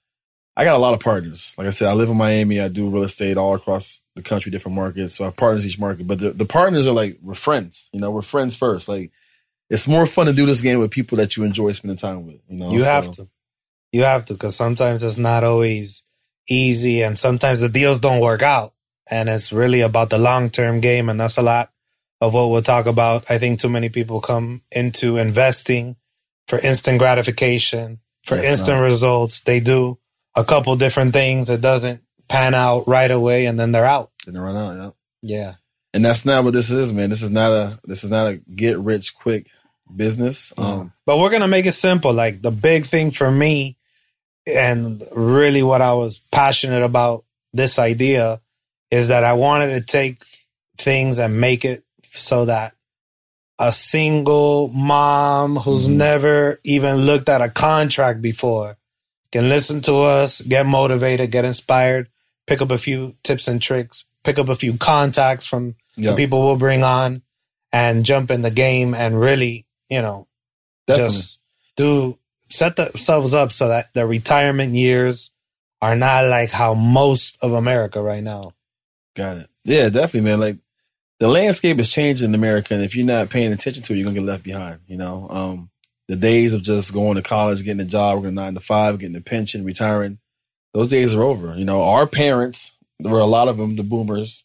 I 0.55 0.65
got 0.65 0.75
a 0.75 0.79
lot 0.79 0.93
of 0.93 0.99
partners. 0.99 1.53
Like 1.57 1.67
I 1.67 1.71
said, 1.71 1.87
I 1.87 1.93
live 1.93 2.09
in 2.09 2.17
Miami. 2.17 2.59
I 2.59 2.67
do 2.67 2.89
real 2.89 3.03
estate 3.03 3.37
all 3.37 3.55
across 3.55 4.03
the 4.15 4.21
country, 4.21 4.51
different 4.51 4.75
markets. 4.75 5.15
So 5.15 5.23
I 5.23 5.27
have 5.27 5.37
partners 5.37 5.65
each 5.65 5.79
market. 5.79 6.05
But 6.07 6.19
the, 6.19 6.31
the 6.31 6.45
partners 6.45 6.87
are 6.87 6.91
like, 6.91 7.17
we're 7.21 7.35
friends. 7.35 7.89
You 7.93 8.01
know, 8.01 8.11
we're 8.11 8.21
friends 8.21 8.55
first. 8.55 8.89
Like, 8.89 9.11
it's 9.69 9.87
more 9.87 10.05
fun 10.05 10.25
to 10.25 10.33
do 10.33 10.45
this 10.45 10.61
game 10.61 10.79
with 10.79 10.91
people 10.91 11.17
that 11.17 11.37
you 11.37 11.45
enjoy 11.45 11.71
spending 11.71 11.97
time 11.97 12.25
with. 12.27 12.41
You 12.49 12.57
know, 12.57 12.71
You 12.71 12.81
So- 12.81 12.91
have 12.91 13.11
to. 13.11 13.27
You 13.93 14.03
have 14.03 14.25
to, 14.27 14.33
because 14.33 14.55
sometimes 14.55 15.03
it's 15.03 15.17
not 15.17 15.43
always 15.43 16.03
easy, 16.49 17.01
and 17.01 17.19
sometimes 17.19 17.59
the 17.59 17.67
deals 17.67 17.99
don't 17.99 18.21
work 18.21 18.41
out. 18.41 18.73
And 19.09 19.27
it's 19.27 19.51
really 19.51 19.81
about 19.81 20.09
the 20.09 20.17
long 20.17 20.49
term 20.49 20.79
game, 20.79 21.09
and 21.09 21.19
that's 21.19 21.35
a 21.37 21.41
lot 21.41 21.71
of 22.21 22.33
what 22.33 22.49
we'll 22.49 22.61
talk 22.61 22.85
about. 22.85 23.29
I 23.29 23.37
think 23.37 23.59
too 23.59 23.67
many 23.67 23.89
people 23.89 24.21
come 24.21 24.61
into 24.71 25.17
investing 25.17 25.97
for 26.47 26.57
instant 26.59 26.99
gratification, 26.99 27.99
for 28.23 28.37
instant 28.37 28.81
results. 28.81 29.41
They 29.41 29.59
do 29.59 29.97
a 30.35 30.43
couple 30.43 30.75
different 30.75 31.13
things. 31.13 31.49
It 31.49 31.61
doesn't 31.61 32.01
pan 32.27 32.53
out 32.53 32.87
right 32.87 33.11
away, 33.11 33.45
and 33.45 33.59
then 33.59 33.71
they're 33.71 33.85
out. 33.85 34.09
Didn't 34.25 34.39
run 34.41 34.57
out. 34.57 34.95
Yeah. 35.21 35.37
Yeah. 35.37 35.53
And 35.93 36.05
that's 36.05 36.25
not 36.25 36.43
what 36.45 36.53
this 36.53 36.71
is, 36.71 36.91
man. 36.93 37.09
This 37.09 37.21
is 37.21 37.31
not 37.31 37.51
a 37.51 37.79
this 37.83 38.03
is 38.03 38.09
not 38.09 38.27
a 38.27 38.35
get 38.37 38.79
rich 38.79 39.13
quick 39.13 39.49
business. 39.93 40.53
Um, 40.57 40.93
But 41.05 41.17
we're 41.19 41.29
gonna 41.31 41.49
make 41.49 41.65
it 41.65 41.73
simple. 41.73 42.13
Like 42.13 42.41
the 42.41 42.51
big 42.51 42.85
thing 42.85 43.11
for 43.11 43.29
me, 43.29 43.77
and 44.47 45.03
really 45.13 45.63
what 45.63 45.81
I 45.81 45.93
was 45.93 46.19
passionate 46.31 46.83
about 46.83 47.25
this 47.53 47.77
idea 47.77 48.39
is 48.89 49.09
that 49.09 49.23
I 49.25 49.33
wanted 49.33 49.73
to 49.75 49.81
take 49.81 50.23
things 50.77 51.19
and 51.19 51.39
make 51.41 51.65
it 51.65 51.83
so 52.13 52.45
that 52.45 52.73
a 53.59 53.71
single 53.71 54.69
mom 54.69 55.57
who's 55.57 55.87
Mhm. 55.87 55.95
never 55.95 56.59
even 56.63 56.97
looked 57.05 57.29
at 57.29 57.41
a 57.41 57.49
contract 57.49 58.21
before 58.21 58.77
can 59.31 59.49
listen 59.49 59.81
to 59.81 60.01
us, 60.01 60.41
get 60.41 60.65
motivated, 60.65 61.31
get 61.31 61.45
inspired, 61.45 62.09
pick 62.47 62.61
up 62.61 62.71
a 62.71 62.77
few 62.77 63.15
tips 63.23 63.47
and 63.47 63.61
tricks, 63.61 64.05
pick 64.23 64.37
up 64.37 64.49
a 64.49 64.55
few 64.55 64.77
contacts 64.77 65.45
from 65.45 65.75
yeah, 65.95 66.11
the 66.11 66.15
people 66.15 66.41
we'll 66.43 66.57
bring 66.57 66.83
on 66.83 67.21
and 67.71 68.05
jump 68.05 68.31
in 68.31 68.41
the 68.41 68.51
game 68.51 68.93
and 68.93 69.19
really, 69.19 69.65
you 69.89 70.01
know, 70.01 70.27
definitely. 70.87 71.09
just 71.09 71.39
do 71.75 72.17
set 72.49 72.75
themselves 72.75 73.33
up 73.33 73.51
so 73.51 73.69
that 73.69 73.93
the 73.93 74.05
retirement 74.05 74.73
years 74.73 75.31
are 75.81 75.95
not 75.95 76.25
like 76.25 76.51
how 76.51 76.73
most 76.73 77.37
of 77.41 77.53
America 77.53 78.01
right 78.01 78.23
now. 78.23 78.53
Got 79.15 79.37
it. 79.37 79.49
Yeah, 79.63 79.89
definitely, 79.89 80.29
man. 80.29 80.39
Like 80.39 80.57
the 81.19 81.27
landscape 81.27 81.79
is 81.79 81.91
changing 81.91 82.29
in 82.29 82.35
America, 82.35 82.73
and 82.73 82.83
if 82.83 82.95
you're 82.95 83.05
not 83.05 83.29
paying 83.29 83.51
attention 83.51 83.83
to 83.83 83.93
it, 83.93 83.97
you're 83.97 84.05
gonna 84.05 84.19
get 84.19 84.25
left 84.25 84.43
behind. 84.43 84.79
You 84.87 84.97
know, 84.97 85.27
um, 85.29 85.70
the 86.11 86.17
days 86.17 86.53
of 86.53 86.61
just 86.61 86.91
going 86.91 87.15
to 87.15 87.21
college, 87.21 87.63
getting 87.63 87.79
a 87.79 87.85
job, 87.85 88.17
working 88.17 88.33
nine 88.35 88.53
to 88.53 88.59
five, 88.59 88.99
getting 88.99 89.15
a 89.15 89.21
pension, 89.21 89.63
retiring, 89.63 90.19
those 90.73 90.89
days 90.89 91.15
are 91.15 91.23
over. 91.23 91.55
You 91.55 91.63
know, 91.63 91.83
our 91.83 92.05
parents, 92.05 92.73
there 92.99 93.13
were 93.13 93.19
a 93.19 93.25
lot 93.25 93.47
of 93.47 93.55
them, 93.55 93.77
the 93.77 93.83
boomers, 93.83 94.43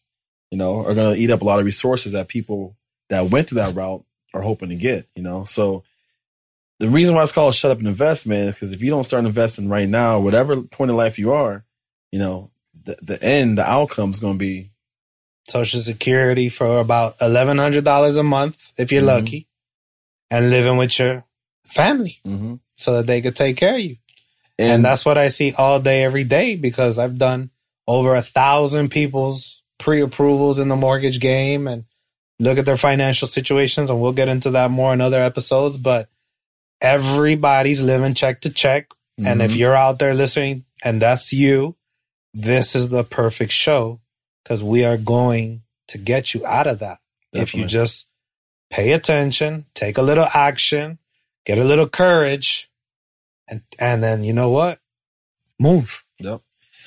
you 0.49 0.57
know, 0.57 0.85
are 0.85 0.95
gonna 0.95 1.15
eat 1.17 1.29
up 1.29 1.41
a 1.41 1.43
lot 1.43 1.59
of 1.59 1.65
resources 1.65 2.13
that 2.13 2.29
people 2.29 2.77
that 3.09 3.29
went 3.29 3.47
through 3.49 3.57
that 3.57 3.75
route 3.75 4.05
are 4.33 4.41
hoping 4.41 4.69
to 4.69 4.75
get. 4.75 5.07
You 5.13 5.23
know, 5.23 5.43
so 5.43 5.83
the 6.79 6.87
reason 6.87 7.15
why 7.15 7.23
it's 7.23 7.33
called 7.33 7.53
shut 7.53 7.71
up 7.71 7.79
and 7.79 7.87
invest, 7.87 8.25
man, 8.25 8.47
is 8.47 8.55
because 8.55 8.71
if 8.71 8.81
you 8.81 8.89
don't 8.89 9.03
start 9.03 9.25
investing 9.25 9.67
right 9.67 9.89
now, 9.89 10.21
whatever 10.21 10.61
point 10.61 10.89
in 10.89 10.95
life 10.95 11.19
you 11.19 11.33
are, 11.33 11.65
you 12.13 12.19
know, 12.19 12.49
the, 12.85 12.97
the 13.01 13.21
end, 13.21 13.57
the 13.57 13.69
outcome 13.69 14.11
is 14.11 14.21
going 14.21 14.35
to 14.35 14.39
be 14.39 14.69
Social 15.49 15.81
Security 15.81 16.47
for 16.47 16.79
about 16.79 17.15
eleven 17.19 17.57
hundred 17.57 17.83
dollars 17.83 18.15
a 18.15 18.23
month 18.23 18.71
if 18.77 18.89
you're 18.89 19.01
Mhm. 19.01 19.07
lucky, 19.07 19.47
and 20.31 20.49
living 20.49 20.77
with 20.77 20.97
your 20.97 21.25
family. 21.67 22.19
hmm 22.25 22.55
so 22.79 22.97
that 22.97 23.07
they 23.07 23.21
could 23.21 23.35
take 23.35 23.57
care 23.57 23.73
of 23.73 23.79
you. 23.81 23.97
And, 24.59 24.71
And 24.71 24.85
that's 24.85 25.03
what 25.03 25.17
I 25.17 25.29
see 25.29 25.51
all 25.53 25.79
day, 25.79 26.03
every 26.03 26.23
day, 26.23 26.55
because 26.55 26.99
I've 26.99 27.17
done 27.17 27.49
over 27.87 28.15
a 28.15 28.21
thousand 28.21 28.89
people's 28.89 29.63
pre 29.79 30.01
approvals 30.01 30.59
in 30.59 30.67
the 30.69 30.75
mortgage 30.75 31.19
game 31.19 31.67
and 31.67 31.85
look 32.39 32.59
at 32.59 32.65
their 32.65 32.77
financial 32.77 33.27
situations. 33.27 33.89
And 33.89 33.99
we'll 33.99 34.13
get 34.13 34.27
into 34.27 34.51
that 34.51 34.69
more 34.69 34.93
in 34.93 35.01
other 35.01 35.19
episodes. 35.21 35.77
But 35.77 36.09
everybody's 36.81 37.81
living 37.81 38.13
check 38.13 38.41
to 38.41 38.49
check. 38.49 38.91
And 39.17 39.41
if 39.41 39.51
Mhm. 39.53 39.57
you're 39.57 39.75
out 39.75 39.97
there 39.97 40.13
listening 40.13 40.65
and 40.83 41.01
that's 41.01 41.33
you, 41.33 41.75
this 42.33 42.75
is 42.75 42.89
the 42.89 43.03
perfect 43.03 43.51
show 43.51 43.99
because 44.43 44.61
we 44.61 44.85
are 44.85 44.97
going 44.97 45.63
to 45.87 45.97
get 45.97 46.33
you 46.35 46.45
out 46.45 46.67
of 46.67 46.79
that. 46.79 46.99
If 47.33 47.55
you 47.55 47.65
just 47.65 48.07
pay 48.69 48.91
attention, 48.91 49.65
take 49.73 49.97
a 49.97 50.01
little 50.03 50.27
action, 50.33 50.99
get 51.47 51.57
a 51.57 51.63
little 51.63 51.87
courage, 51.89 52.69
and 53.47 53.61
and 53.79 54.03
then 54.03 54.23
you 54.23 54.33
know 54.33 54.51
what? 54.51 54.77
Move. 55.59 56.03
Yep. 56.19 56.41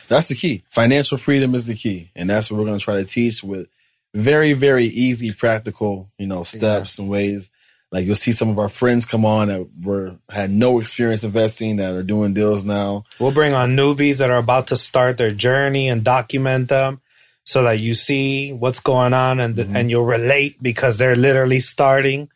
That's 0.09 0.29
the 0.29 0.35
key. 0.35 0.64
Financial 0.71 1.17
freedom 1.19 1.55
is 1.55 1.67
the 1.67 1.75
key. 1.75 2.11
And 2.17 2.29
that's 2.29 2.50
what 2.50 2.59
we're 2.59 2.67
going 2.67 2.79
to 2.79 2.85
try 2.85 2.97
to 2.97 3.05
teach 3.05 3.43
with 3.45 3.69
very, 4.12 4.52
very 4.55 4.87
easy, 4.87 5.33
practical, 5.33 6.11
you 6.19 6.26
know, 6.26 6.43
steps 6.43 6.99
and 6.99 7.09
ways. 7.09 7.50
Like 7.93 8.07
you'll 8.07 8.17
see 8.17 8.33
some 8.33 8.49
of 8.50 8.59
our 8.59 8.69
friends 8.69 9.07
come 9.07 9.25
on 9.25 9.49
that 9.49 9.67
were 9.83 10.17
had 10.29 10.50
no 10.50 10.79
experience 10.81 11.25
investing 11.25 11.76
that 11.76 11.95
are 11.95 12.02
doing 12.05 12.35
deals 12.35 12.64
now. 12.64 13.05
We'll 13.21 13.33
bring 13.33 13.55
on 13.55 13.76
newbies 13.76 14.19
that 14.19 14.31
are 14.31 14.37
about 14.38 14.67
to 14.69 14.76
start 14.76 15.17
their 15.17 15.33
journey 15.33 15.88
and 15.88 16.05
document 16.05 16.69
them 16.69 17.00
so 17.45 17.62
that 17.64 17.79
you 17.81 17.95
see 17.95 18.52
what's 18.52 18.81
going 18.81 19.12
on 19.14 19.40
and 19.40 19.55
Mhm. 19.57 19.75
and 19.76 19.90
you'll 19.90 20.05
relate 20.05 20.61
because 20.62 20.99
they're 20.99 21.17
literally 21.17 21.61
starting. 21.61 22.29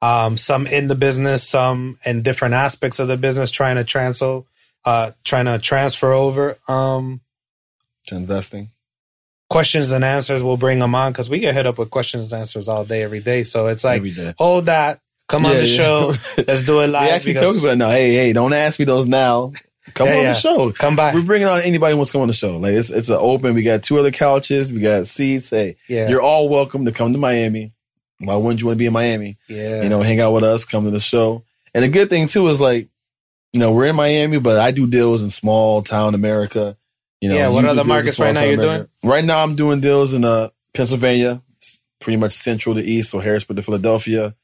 Um, 0.00 0.36
some 0.36 0.66
in 0.66 0.86
the 0.88 0.94
business, 0.94 1.46
some 1.48 1.98
in 2.04 2.22
different 2.22 2.54
aspects 2.54 2.98
of 3.00 3.08
the 3.08 3.16
business, 3.16 3.50
trying 3.50 3.76
to 3.76 3.84
transfer, 3.84 4.42
uh, 4.84 5.10
trying 5.24 5.46
to 5.46 5.58
transfer 5.58 6.12
over. 6.12 6.56
Um, 6.68 7.20
To 8.06 8.14
investing. 8.16 8.70
questions 9.50 9.90
and 9.92 10.04
answers. 10.04 10.42
We'll 10.42 10.56
bring 10.56 10.78
them 10.78 10.94
on 10.94 11.12
because 11.12 11.28
we 11.28 11.40
get 11.40 11.54
hit 11.54 11.66
up 11.66 11.78
with 11.78 11.90
questions 11.90 12.32
and 12.32 12.40
answers 12.40 12.68
all 12.68 12.84
day, 12.84 13.02
every 13.02 13.20
day. 13.20 13.42
So 13.42 13.66
it's 13.66 13.82
like, 13.82 14.02
hold 14.38 14.66
that, 14.66 15.00
come 15.26 15.46
on 15.46 15.54
the 15.54 15.66
yeah. 15.66 15.76
show, 15.76 16.14
let's 16.46 16.62
do 16.62 16.80
it 16.80 16.86
live. 16.90 17.02
we 17.02 17.10
actually 17.10 17.32
because- 17.34 17.56
talk 17.56 17.64
about 17.64 17.78
now. 17.78 17.90
Hey, 17.90 18.12
hey, 18.14 18.32
don't 18.32 18.52
ask 18.52 18.78
me 18.78 18.84
those 18.84 19.06
now. 19.08 19.52
Come 19.94 20.08
Yeah, 20.08 20.14
on 20.16 20.22
yeah. 20.22 20.32
the 20.32 20.38
show. 20.38 20.70
Come 20.72 20.96
by. 20.96 21.14
We're 21.14 21.22
bringing 21.22 21.48
on 21.48 21.62
anybody 21.62 21.92
who 21.92 21.96
wants 21.96 22.10
to 22.10 22.12
come 22.12 22.20
on 22.22 22.28
the 22.28 22.34
show. 22.34 22.58
Like 22.58 22.74
it's 22.74 22.90
it's 22.90 23.08
an 23.08 23.16
open. 23.18 23.54
We 23.54 23.62
got 23.62 23.82
two 23.82 23.98
other 23.98 24.10
couches. 24.10 24.70
We 24.70 24.80
got 24.80 25.06
seats. 25.06 25.48
Hey, 25.48 25.76
Yeah, 25.88 26.10
you're 26.10 26.20
all 26.20 26.50
welcome 26.50 26.84
to 26.84 26.92
come 26.92 27.14
to 27.14 27.18
Miami. 27.18 27.72
Why 28.20 28.36
wouldn't 28.36 28.60
you 28.60 28.66
want 28.66 28.76
to 28.76 28.78
be 28.78 28.86
in 28.86 28.92
Miami? 28.92 29.38
yeah, 29.48 29.82
You 29.82 29.88
know, 29.88 30.02
hang 30.02 30.20
out 30.20 30.32
with 30.32 30.44
us, 30.44 30.64
come 30.64 30.84
to 30.84 30.90
the 30.90 31.00
show. 31.00 31.44
And 31.74 31.84
the 31.84 31.88
good 31.88 32.10
thing 32.10 32.26
too 32.26 32.48
is 32.48 32.60
like, 32.60 32.88
you 33.52 33.60
know, 33.60 33.72
we're 33.72 33.86
in 33.86 33.96
Miami, 33.96 34.38
but 34.38 34.58
I 34.58 34.70
do 34.72 34.86
deals 34.86 35.22
in 35.22 35.30
small 35.30 35.82
town 35.82 36.14
America. 36.14 36.76
You 37.20 37.30
know, 37.30 37.36
Yeah, 37.36 37.48
what 37.48 37.56
you 37.56 37.62
do 37.62 37.68
other 37.70 37.84
markets 37.84 38.18
right 38.18 38.34
now 38.34 38.42
you're 38.42 38.60
America. 38.60 38.88
Right 39.02 39.24
now, 39.24 39.42
I'm 39.42 39.56
doing 39.56 39.80
deals 39.80 40.14
in 40.14 40.24
uh, 40.24 40.48
Pennsylvania, 40.74 41.42
It's 41.56 41.78
pretty 42.00 42.16
much 42.16 42.32
central 42.32 42.74
to 42.74 42.82
east, 42.82 43.10
so 43.10 43.20
Harrisburg 43.20 43.56
to 43.56 43.62
Philadelphia. 43.62 44.34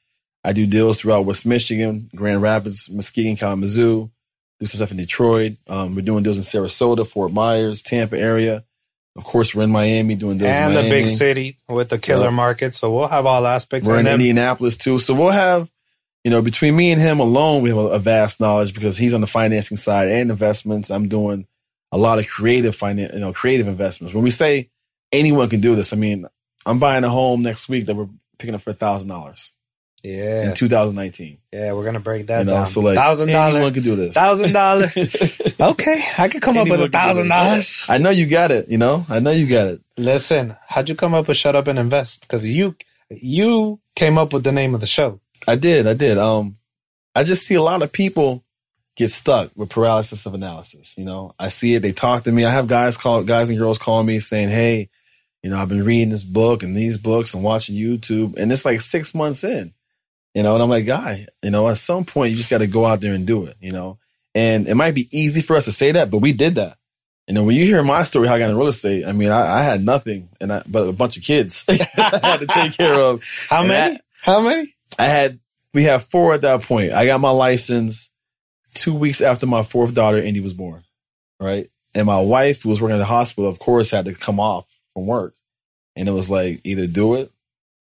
I 0.43 0.53
do 0.53 0.67
deals 0.67 1.01
throughout 1.01 1.25
West 1.25 1.47
Michigan, 1.47 2.11
Grand 2.15 2.43
Rapids, 2.43 2.91
Muskegon, 2.91 3.37
Kalamazoo. 3.37 4.11
Do 4.61 4.67
some 4.67 4.79
stuff 4.79 4.91
in 4.91 4.97
Detroit. 4.99 5.55
Um, 5.69 5.95
we're 5.95 6.03
doing 6.03 6.23
deals 6.23 6.37
in 6.37 6.43
Sarasota, 6.43 7.07
Fort 7.07 7.33
Myers, 7.33 7.83
Tampa 7.83 8.19
area. 8.19 8.65
Of 9.17 9.23
course, 9.25 9.55
we're 9.55 9.63
in 9.63 9.71
Miami 9.71 10.17
doing 10.17 10.39
deals 10.39 10.55
and 10.55 10.77
the 10.77 10.83
big 10.83 11.09
city 11.09 11.57
with 11.69 11.89
the 11.89 11.99
killer 11.99 12.25
Yeah. 12.25 12.31
market. 12.31 12.75
So 12.75 12.93
we'll 12.93 13.07
have 13.09 13.27
all 13.27 13.47
aspects. 13.47 13.87
We're 13.89 13.99
in 14.01 14.07
then- 14.07 14.15
Indianapolis 14.15 14.77
too. 14.77 14.99
So 14.99 15.15
we'll 15.15 15.31
have, 15.31 15.71
you 16.25 16.31
know, 16.33 16.43
between 16.43 16.75
me 16.75 16.91
and 16.91 17.01
him 17.01 17.21
alone, 17.21 17.63
we 17.63 17.69
have 17.69 17.79
a, 17.79 17.89
a 17.89 17.99
vast 18.01 18.41
knowledge 18.41 18.75
because 18.75 18.97
he's 18.99 19.15
on 19.15 19.21
the 19.21 19.27
financing 19.29 19.77
side 19.77 20.09
and 20.09 20.31
investments. 20.31 20.91
I'm 20.91 21.09
doing 21.09 21.47
a 21.93 21.99
lot 21.99 22.19
of 22.19 22.27
creative 22.29 22.75
finance, 22.75 23.13
you 23.15 23.21
know, 23.21 23.33
creative 23.33 23.69
investments. 23.69 24.15
When 24.15 24.25
we 24.25 24.31
say 24.31 24.71
anyone 25.13 25.49
can 25.49 25.61
do 25.61 25.77
this, 25.77 25.93
I 25.93 25.97
mean, 25.97 26.27
I'm 26.67 26.81
buying 26.81 27.05
a 27.05 27.09
home 27.09 27.43
next 27.43 27.69
week 27.69 27.87
that 27.87 27.95
we're 27.95 28.09
picking 28.39 28.55
up 28.57 28.63
for 28.63 28.71
a 28.71 28.75
thousand 28.75 29.09
dollars 29.09 29.53
Yeah, 30.05 30.49
in 30.51 30.55
2019. 30.55 31.39
yeah, 31.51 31.73
we're 31.73 31.85
gonna 31.85 31.99
break 31.99 32.27
that 32.27 32.41
You 32.41 32.45
know, 32.45 32.53
down. 32.57 32.67
so 32.67 32.81
like 32.83 32.95
thousand 32.95 33.31
anyone 33.31 33.73
can 33.73 33.83
do 33.83 33.97
this. 33.97 34.15
thousand 34.15 34.53
dollar. 34.53 34.91
Okay, 35.61 36.03
I 36.19 36.29
could 36.29 36.43
come 36.43 36.59
up 36.59 36.69
with 36.69 36.81
a 36.83 36.89
thousand 36.91 37.29
dollars. 37.29 37.87
I 37.89 37.97
know 37.99 38.11
you 38.11 38.27
got 38.27 38.51
it. 38.51 38.69
You 38.69 38.77
know, 38.77 39.07
I 39.09 39.21
know 39.21 39.31
you 39.31 39.47
got 39.47 39.69
it. 39.69 39.81
Listen, 39.97 40.57
how'd 40.67 40.89
you 40.89 40.95
come 40.95 41.15
up 41.15 41.27
with 41.29 41.37
"Shut 41.39 41.57
Up 41.57 41.67
and 41.69 41.79
Invest"? 41.79 42.23
Because 42.23 42.47
you 42.47 42.77
you 43.09 43.81
came 43.97 44.19
up 44.19 44.33
with 44.33 44.45
the 44.45 44.53
name 44.53 44.75
of 44.75 44.81
the 44.81 44.87
show. 44.87 45.21
I 45.49 45.55
did. 45.57 45.87
I 45.87 45.95
did. 45.95 46.19
Um, 46.19 46.59
I 47.15 47.23
just 47.25 47.47
see 47.47 47.55
a 47.55 47.63
lot 47.63 47.83
of 47.83 47.93
people 47.93 48.45
get 48.97 49.11
stuck 49.11 49.51
with 49.57 49.71
paralysis 49.71 50.27
of 50.27 50.35
analysis. 50.35 50.95
You 50.99 51.05
know, 51.05 51.33
I 51.39 51.49
see 51.49 51.75
it. 51.75 51.81
They 51.81 51.93
talk 51.93 52.25
to 52.25 52.33
me. 52.33 52.45
I 52.45 52.51
have 52.51 52.67
guys 52.67 52.97
call 52.99 53.23
guys 53.23 53.49
and 53.49 53.59
girls 53.59 53.79
call 53.79 54.03
me 54.03 54.19
saying, 54.19 54.49
"Hey, 54.51 54.91
you 55.43 55.51
know, 55.51 55.57
I've 55.57 55.69
been 55.69 55.85
reading 55.85 56.11
this 56.11 56.25
book 56.25 56.63
and 56.63 56.77
these 56.77 56.99
books 56.99 57.33
and 57.33 57.43
watching 57.45 57.77
YouTube, 57.77 58.37
and 58.37 58.51
it's 58.53 58.65
like 58.67 58.81
six 58.83 59.15
months 59.15 59.45
in." 59.45 59.73
You 60.35 60.43
know, 60.43 60.55
and 60.55 60.63
I'm 60.63 60.69
like, 60.69 60.85
guy, 60.87 61.27
you 61.43 61.51
know, 61.51 61.69
at 61.69 61.79
some 61.79 62.05
point 62.05 62.33
you 62.33 62.37
just 62.37 62.51
got 62.51 62.59
to 62.59 62.67
go 62.67 62.85
out 62.85 63.01
there 63.01 63.15
and 63.15 63.27
do 63.27 63.47
it. 63.47 63.57
You 63.61 63.71
know, 63.73 63.99
and 64.35 64.67
it 64.67 64.75
might 64.75 64.95
be 64.95 65.09
easy 65.17 65.43
for 65.43 65.55
us 65.57 65.65
to 65.67 65.73
say 65.73 65.93
that, 65.93 66.11
but 66.11 66.19
we 66.19 66.33
did 66.33 66.57
that. 66.57 66.77
You 67.29 67.35
know, 67.35 67.45
when 67.45 67.57
you 67.57 67.65
hear 67.65 67.83
my 67.83 68.03
story, 68.03 68.29
how 68.29 68.35
I 68.35 68.39
got 68.39 68.47
into 68.51 68.59
real 68.59 68.67
estate, 68.69 69.07
I 69.07 69.13
mean, 69.13 69.31
I, 69.31 69.61
I 69.61 69.63
had 69.63 69.83
nothing, 69.83 70.29
and 70.41 70.53
I, 70.53 70.63
but 70.67 70.89
a 70.89 70.93
bunch 70.93 71.17
of 71.17 71.23
kids 71.23 71.65
I 71.69 71.75
had 72.23 72.41
to 72.41 72.47
take 72.47 72.73
care 72.77 72.95
of. 72.95 73.23
How 73.49 73.61
And 73.61 73.69
many? 73.69 73.97
I- 73.97 74.01
How 74.21 74.41
many? 74.41 74.75
I 74.99 75.07
had 75.07 75.39
we 75.73 75.85
had 75.85 76.03
four 76.03 76.35
at 76.35 76.43
that 76.43 76.63
point. 76.63 76.93
I 76.93 77.07
got 77.07 77.21
my 77.21 77.31
license 77.31 78.11
two 78.75 78.95
weeks 78.95 79.21
after 79.21 79.47
my 79.47 79.63
fourth 79.63 79.95
daughter 79.95 80.19
Indy 80.19 80.41
was 80.41 80.53
born, 80.53 80.83
right? 81.41 81.69
And 81.95 82.07
my 82.07 82.21
wife, 82.21 82.63
who 82.63 82.69
was 82.71 82.81
working 82.81 82.97
at 82.97 82.99
the 82.99 83.05
hospital, 83.05 83.49
of 83.49 83.59
course, 83.61 83.91
had 83.91 84.05
to 84.07 84.15
come 84.15 84.39
off 84.41 84.67
from 84.93 85.07
work, 85.07 85.35
and 85.97 86.09
it 86.09 86.13
was 86.13 86.29
like 86.29 86.61
either 86.65 86.87
do 86.87 87.15
it, 87.15 87.33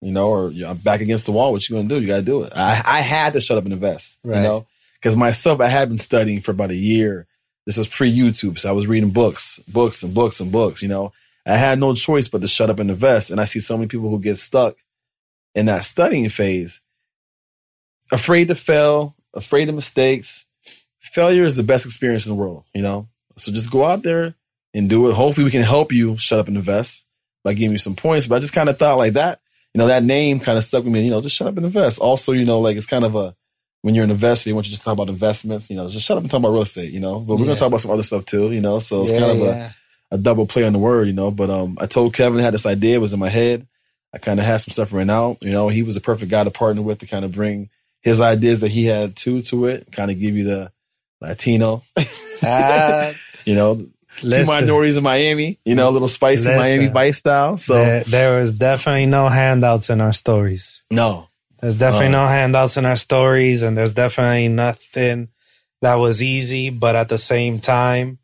you 0.04 0.12
know, 0.12 0.28
or 0.28 0.50
you're 0.50 0.68
I'm 0.68 0.76
back 0.76 1.00
against 1.00 1.26
the 1.26 1.32
wall. 1.32 1.52
What 1.52 1.68
you 1.68 1.76
gonna 1.76 1.88
do? 1.88 2.00
You 2.00 2.06
gotta 2.06 2.22
do 2.22 2.42
it. 2.44 2.52
I 2.54 2.80
I 2.84 3.00
had 3.00 3.32
to 3.32 3.40
shut 3.40 3.58
up 3.58 3.64
and 3.64 3.72
invest, 3.72 4.18
Right. 4.22 4.36
you 4.36 4.42
know, 4.42 4.66
because 5.00 5.16
myself, 5.16 5.60
I 5.60 5.68
had 5.68 5.88
been 5.88 5.98
studying 5.98 6.40
for 6.40 6.50
about 6.52 6.70
a 6.70 6.74
year. 6.76 7.26
This 7.66 7.78
was 7.78 7.88
pre 7.88 8.14
YouTube, 8.14 8.58
so 8.58 8.68
I 8.68 8.72
was 8.72 8.86
reading 8.86 9.10
books, 9.10 9.58
books, 9.66 10.02
and 10.02 10.12
books 10.14 10.40
and 10.40 10.52
books. 10.52 10.82
You 10.82 10.88
know, 10.88 11.12
I 11.46 11.56
had 11.56 11.78
no 11.78 11.94
choice 11.94 12.28
but 12.28 12.42
to 12.42 12.48
shut 12.48 12.68
up 12.70 12.78
and 12.78 12.90
invest. 12.90 13.30
And 13.30 13.40
I 13.40 13.46
see 13.46 13.60
so 13.60 13.76
many 13.76 13.88
people 13.88 14.10
who 14.10 14.20
get 14.20 14.36
stuck 14.36 14.76
in 15.54 15.66
that 15.66 15.84
studying 15.84 16.28
phase 16.28 16.80
afraid 18.12 18.48
to 18.48 18.54
fail, 18.54 19.14
afraid 19.32 19.68
of 19.68 19.74
mistakes. 19.74 20.46
Failure 21.00 21.44
is 21.44 21.56
the 21.56 21.62
best 21.62 21.86
experience 21.86 22.26
in 22.26 22.30
the 22.30 22.36
world, 22.40 22.64
you 22.74 22.82
know? 22.82 23.08
So 23.36 23.52
just 23.52 23.70
go 23.70 23.84
out 23.84 24.02
there 24.02 24.34
and 24.72 24.88
do 24.90 25.08
it. 25.08 25.14
Hopefully 25.14 25.44
we 25.44 25.50
can 25.50 25.62
help 25.62 25.92
you 25.92 26.16
shut 26.16 26.38
up 26.38 26.48
and 26.48 26.56
invest 26.56 27.04
by 27.44 27.52
giving 27.54 27.72
you 27.72 27.78
some 27.78 27.94
points. 27.96 28.26
But 28.26 28.36
I 28.36 28.38
just 28.40 28.52
kind 28.52 28.68
of 28.68 28.78
thought 28.78 28.96
like 28.98 29.12
that, 29.14 29.40
you 29.74 29.78
know, 29.80 29.86
that 29.88 30.04
name 30.04 30.40
kind 30.40 30.56
of 30.56 30.64
stuck 30.64 30.84
with 30.84 30.92
me, 30.92 31.04
you 31.04 31.10
know, 31.10 31.20
just 31.20 31.36
shut 31.36 31.48
up 31.48 31.56
and 31.56 31.66
invest. 31.66 31.98
Also, 32.00 32.32
you 32.32 32.44
know, 32.44 32.60
like 32.60 32.76
it's 32.76 32.86
kind 32.86 33.04
of 33.04 33.14
a, 33.16 33.34
when 33.82 33.94
you're 33.94 34.04
an 34.04 34.10
investor, 34.10 34.48
you 34.48 34.54
want 34.54 34.66
you 34.66 34.70
to 34.70 34.76
just 34.76 34.84
talk 34.84 34.92
about 34.94 35.08
investments, 35.08 35.68
you 35.68 35.76
know, 35.76 35.88
just 35.88 36.06
shut 36.06 36.16
up 36.16 36.22
and 36.22 36.30
talk 36.30 36.38
about 36.38 36.52
real 36.52 36.62
estate, 36.62 36.92
you 36.92 37.00
know, 37.00 37.18
but 37.18 37.34
we're 37.34 37.40
Yeah. 37.40 37.44
going 37.46 37.56
to 37.56 37.60
talk 37.60 37.68
about 37.68 37.80
some 37.80 37.90
other 37.90 38.02
stuff 38.04 38.24
too, 38.24 38.52
you 38.52 38.60
know, 38.60 38.78
so 38.78 39.02
it's 39.02 39.12
Yeah, 39.12 39.18
kind 39.18 39.30
of 39.32 39.38
yeah. 39.40 39.72
a, 40.10 40.14
a 40.14 40.18
double 40.18 40.46
play 40.46 40.64
on 40.64 40.72
the 40.72 40.78
word, 40.78 41.06
you 41.08 41.12
know, 41.12 41.30
but, 41.30 41.50
um, 41.50 41.76
I 41.80 41.86
told 41.86 42.14
Kevin 42.14 42.38
I 42.40 42.44
had 42.44 42.54
this 42.54 42.66
idea, 42.66 42.94
it 42.94 43.00
was 43.00 43.12
in 43.12 43.18
my 43.20 43.28
head. 43.28 43.66
I 44.14 44.18
kind 44.18 44.38
of 44.38 44.46
had 44.46 44.58
some 44.58 44.70
stuff 44.72 44.92
written 44.92 45.10
out, 45.10 45.38
you 45.42 45.50
know, 45.50 45.68
he 45.68 45.82
was 45.82 45.96
a 45.96 46.00
perfect 46.00 46.30
guy 46.30 46.44
to 46.44 46.50
partner 46.52 46.82
with 46.82 47.00
to 47.00 47.06
kind 47.06 47.24
of 47.24 47.32
bring 47.32 47.68
his 48.00 48.20
ideas 48.20 48.60
that 48.60 48.70
he 48.70 48.84
had 48.84 49.16
too 49.16 49.42
to 49.42 49.66
it, 49.66 49.90
kind 49.90 50.10
of 50.10 50.20
give 50.20 50.36
you 50.36 50.44
the 50.44 50.72
Latino, 51.20 51.82
Ah, 52.44 53.12
you 53.44 53.54
know, 53.54 53.84
two 54.20 54.44
minorities 54.46 54.96
in 54.96 55.02
Miami, 55.04 55.58
you 55.64 55.74
know, 55.74 55.88
a 55.88 55.92
little 55.92 56.08
spicy 56.08 56.44
Listen. 56.44 56.56
Miami 56.58 56.86
vice 56.88 57.18
style. 57.18 57.56
So 57.56 57.74
there, 57.74 58.04
there 58.04 58.40
was 58.40 58.52
definitely 58.52 59.06
no 59.06 59.28
handouts 59.28 59.90
in 59.90 60.00
our 60.00 60.12
stories. 60.12 60.84
no, 60.90 61.28
There's 61.60 61.76
definitely 61.76 62.08
Uh. 62.08 62.22
no 62.22 62.26
handouts 62.26 62.76
in 62.76 62.84
our 62.86 62.96
stories, 62.96 63.62
and 63.62 63.76
there's 63.76 63.92
definitely 63.92 64.48
nothing 64.48 65.28
that 65.82 65.96
was 65.96 66.22
easy, 66.22 66.70
but 66.70 66.96
at 66.96 67.08
the 67.08 67.18
same 67.18 67.60
time, 67.60 68.18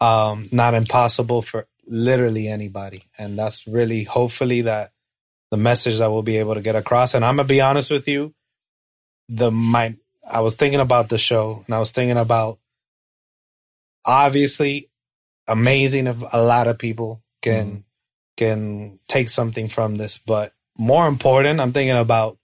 um, 0.00 0.48
not 0.52 0.74
impossible 0.74 1.42
for 1.42 1.66
literally 1.86 2.46
anybody. 2.48 3.04
And 3.18 3.36
that's 3.38 3.66
really 3.66 4.04
hopefully 4.04 4.62
that 4.62 4.92
the 5.50 5.56
message 5.56 5.98
that 5.98 6.10
we'll 6.10 6.22
be 6.22 6.36
able 6.38 6.54
to 6.54 6.60
get 6.60 6.76
across. 6.76 7.14
And 7.14 7.24
I'm 7.24 7.36
gonna 7.36 7.48
be 7.48 7.60
honest 7.60 7.90
with 7.90 8.06
you, 8.06 8.32
the 9.28 9.50
my 9.50 9.96
I 10.30 10.40
was 10.40 10.54
thinking 10.54 10.80
about 10.80 11.08
the 11.08 11.18
show, 11.18 11.64
and 11.66 11.74
I 11.74 11.78
was 11.80 11.90
thinking 11.90 12.16
about 12.16 12.58
obviously 14.04 14.89
amazing 15.48 16.06
if 16.06 16.22
a 16.32 16.42
lot 16.42 16.68
of 16.68 16.78
people 16.78 17.22
can 17.42 17.66
Mhm. 17.70 17.82
can 18.36 18.98
take 19.08 19.28
something 19.28 19.68
from 19.68 19.96
this, 19.96 20.16
but 20.18 20.52
more 20.78 21.06
important, 21.08 21.60
I'm 21.60 21.72
thinking 21.72 21.96
about 21.96 22.38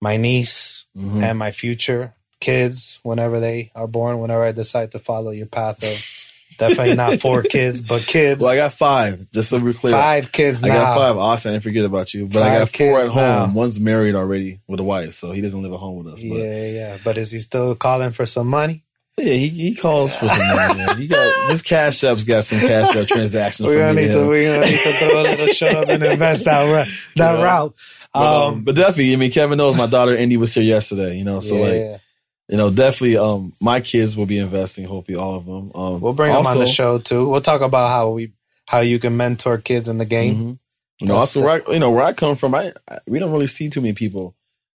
my 0.00 0.16
niece 0.16 0.84
Mhm. 0.96 1.22
and 1.22 1.38
my 1.38 1.52
future 1.52 2.14
kids 2.40 2.98
whenever 3.02 3.38
they 3.38 3.70
are 3.74 3.86
born, 3.86 4.18
whenever 4.18 4.44
I 4.44 4.52
decide 4.52 4.92
to 4.92 4.98
follow 4.98 5.30
your 5.30 5.46
path 5.46 5.82
of 5.82 6.56
definitely 6.58 6.94
not 6.96 7.20
four 7.20 7.42
kids, 7.42 7.80
but 7.82 8.02
kids. 8.02 8.40
well, 8.42 8.50
I 8.50 8.56
got 8.56 8.72
five, 8.74 9.30
just 9.32 9.50
so 9.50 9.58
we're 9.58 9.72
clear. 9.74 9.92
five 9.92 10.32
kids 10.32 10.62
I 10.64 10.68
now. 10.68 10.74
got 10.74 10.96
five. 10.96 11.16
Austin, 11.18 11.50
I 11.50 11.54
didn't 11.54 11.64
forget 11.64 11.84
about 11.84 12.14
you. 12.14 12.26
But 12.26 12.42
I 12.42 12.58
got 12.58 12.68
four 12.70 13.00
at 13.00 13.08
home. 13.10 13.16
now. 13.16 13.52
One's 13.52 13.78
married 13.80 14.14
already 14.14 14.60
with 14.66 14.80
a 14.80 14.84
wife, 14.84 15.12
so 15.14 15.32
he 15.32 15.40
doesn't 15.40 15.62
live 15.62 15.72
at 15.72 15.78
home 15.80 15.96
with 16.04 16.14
us. 16.14 16.20
But 16.22 16.38
Yeah, 16.38 16.66
yeah. 16.66 16.98
But 17.04 17.18
is 17.18 17.30
he 17.32 17.38
still 17.40 17.74
calling 17.74 18.12
for 18.12 18.26
some 18.26 18.46
money? 18.48 18.84
Yeah, 19.18 19.34
he, 19.34 19.48
he 19.48 19.74
calls 19.74 20.16
for 20.16 20.26
some 20.26 20.38
money. 20.56 21.02
He 21.02 21.06
got 21.08 21.48
this 21.48 21.60
cash 21.62 22.02
app's 22.02 22.24
got 22.24 22.44
some 22.44 22.60
cash 22.60 22.96
app 22.96 23.06
transactions. 23.06 23.66
We're 23.66 23.78
gonna 23.78 24.00
need 24.00 24.12
to 24.12 24.26
we're 24.26 24.54
gonna 24.54 24.66
need 24.70 24.78
to 24.78 24.92
throw 24.94 25.20
a 25.20 25.22
little 25.22 25.46
shut 25.54 25.74
up 25.76 25.88
and 25.88 26.02
invest 26.02 26.46
that 26.46 26.88
that 27.16 27.38
Yeah. 27.38 27.42
route. 27.42 27.74
But, 28.14 28.20
Um, 28.46 28.54
um, 28.54 28.64
but 28.64 28.74
definitely, 28.74 29.12
I 29.12 29.16
mean, 29.16 29.30
Kevin 29.30 29.58
knows 29.58 29.76
my 29.76 29.86
daughter 29.86 30.16
Indy 30.16 30.36
was 30.38 30.54
here 30.54 30.64
yesterday. 30.64 31.16
You 31.18 31.24
know, 31.24 31.40
so 31.40 31.56
like, 31.56 32.00
you 32.48 32.56
know, 32.56 32.70
definitely, 32.70 33.16
um, 33.18 33.52
my 33.60 33.80
kids 33.80 34.16
will 34.16 34.26
be 34.26 34.38
investing. 34.38 34.84
Hopefully, 34.86 35.16
all 35.18 35.36
of 35.36 35.44
them. 35.46 35.72
Um, 35.74 36.00
we'll 36.00 36.12
bring 36.14 36.32
them 36.32 36.46
on 36.46 36.58
the 36.58 36.66
show 36.66 36.98
too. 36.98 37.28
We'll 37.28 37.40
talk 37.42 37.60
about 37.60 37.88
how 37.90 38.10
we 38.10 38.32
how 38.66 38.80
you 38.80 38.98
can 38.98 39.16
mentor 39.16 39.58
kids 39.58 39.88
in 39.88 39.98
the 39.98 40.04
game. 40.06 40.36
Mhm. 40.36 40.58
You 41.00 41.08
know, 41.08 41.16
also, 41.16 41.42
where 41.42 41.62
I, 41.68 41.72
you 41.72 41.80
know, 41.80 41.90
where 41.90 42.04
I 42.04 42.12
come 42.14 42.36
from, 42.36 42.54
I, 42.54 42.72
I 42.88 42.98
we 43.06 43.18
don't 43.18 43.32
really 43.32 43.46
see 43.46 43.68
too 43.68 43.80
many 43.82 43.92
people 43.92 44.34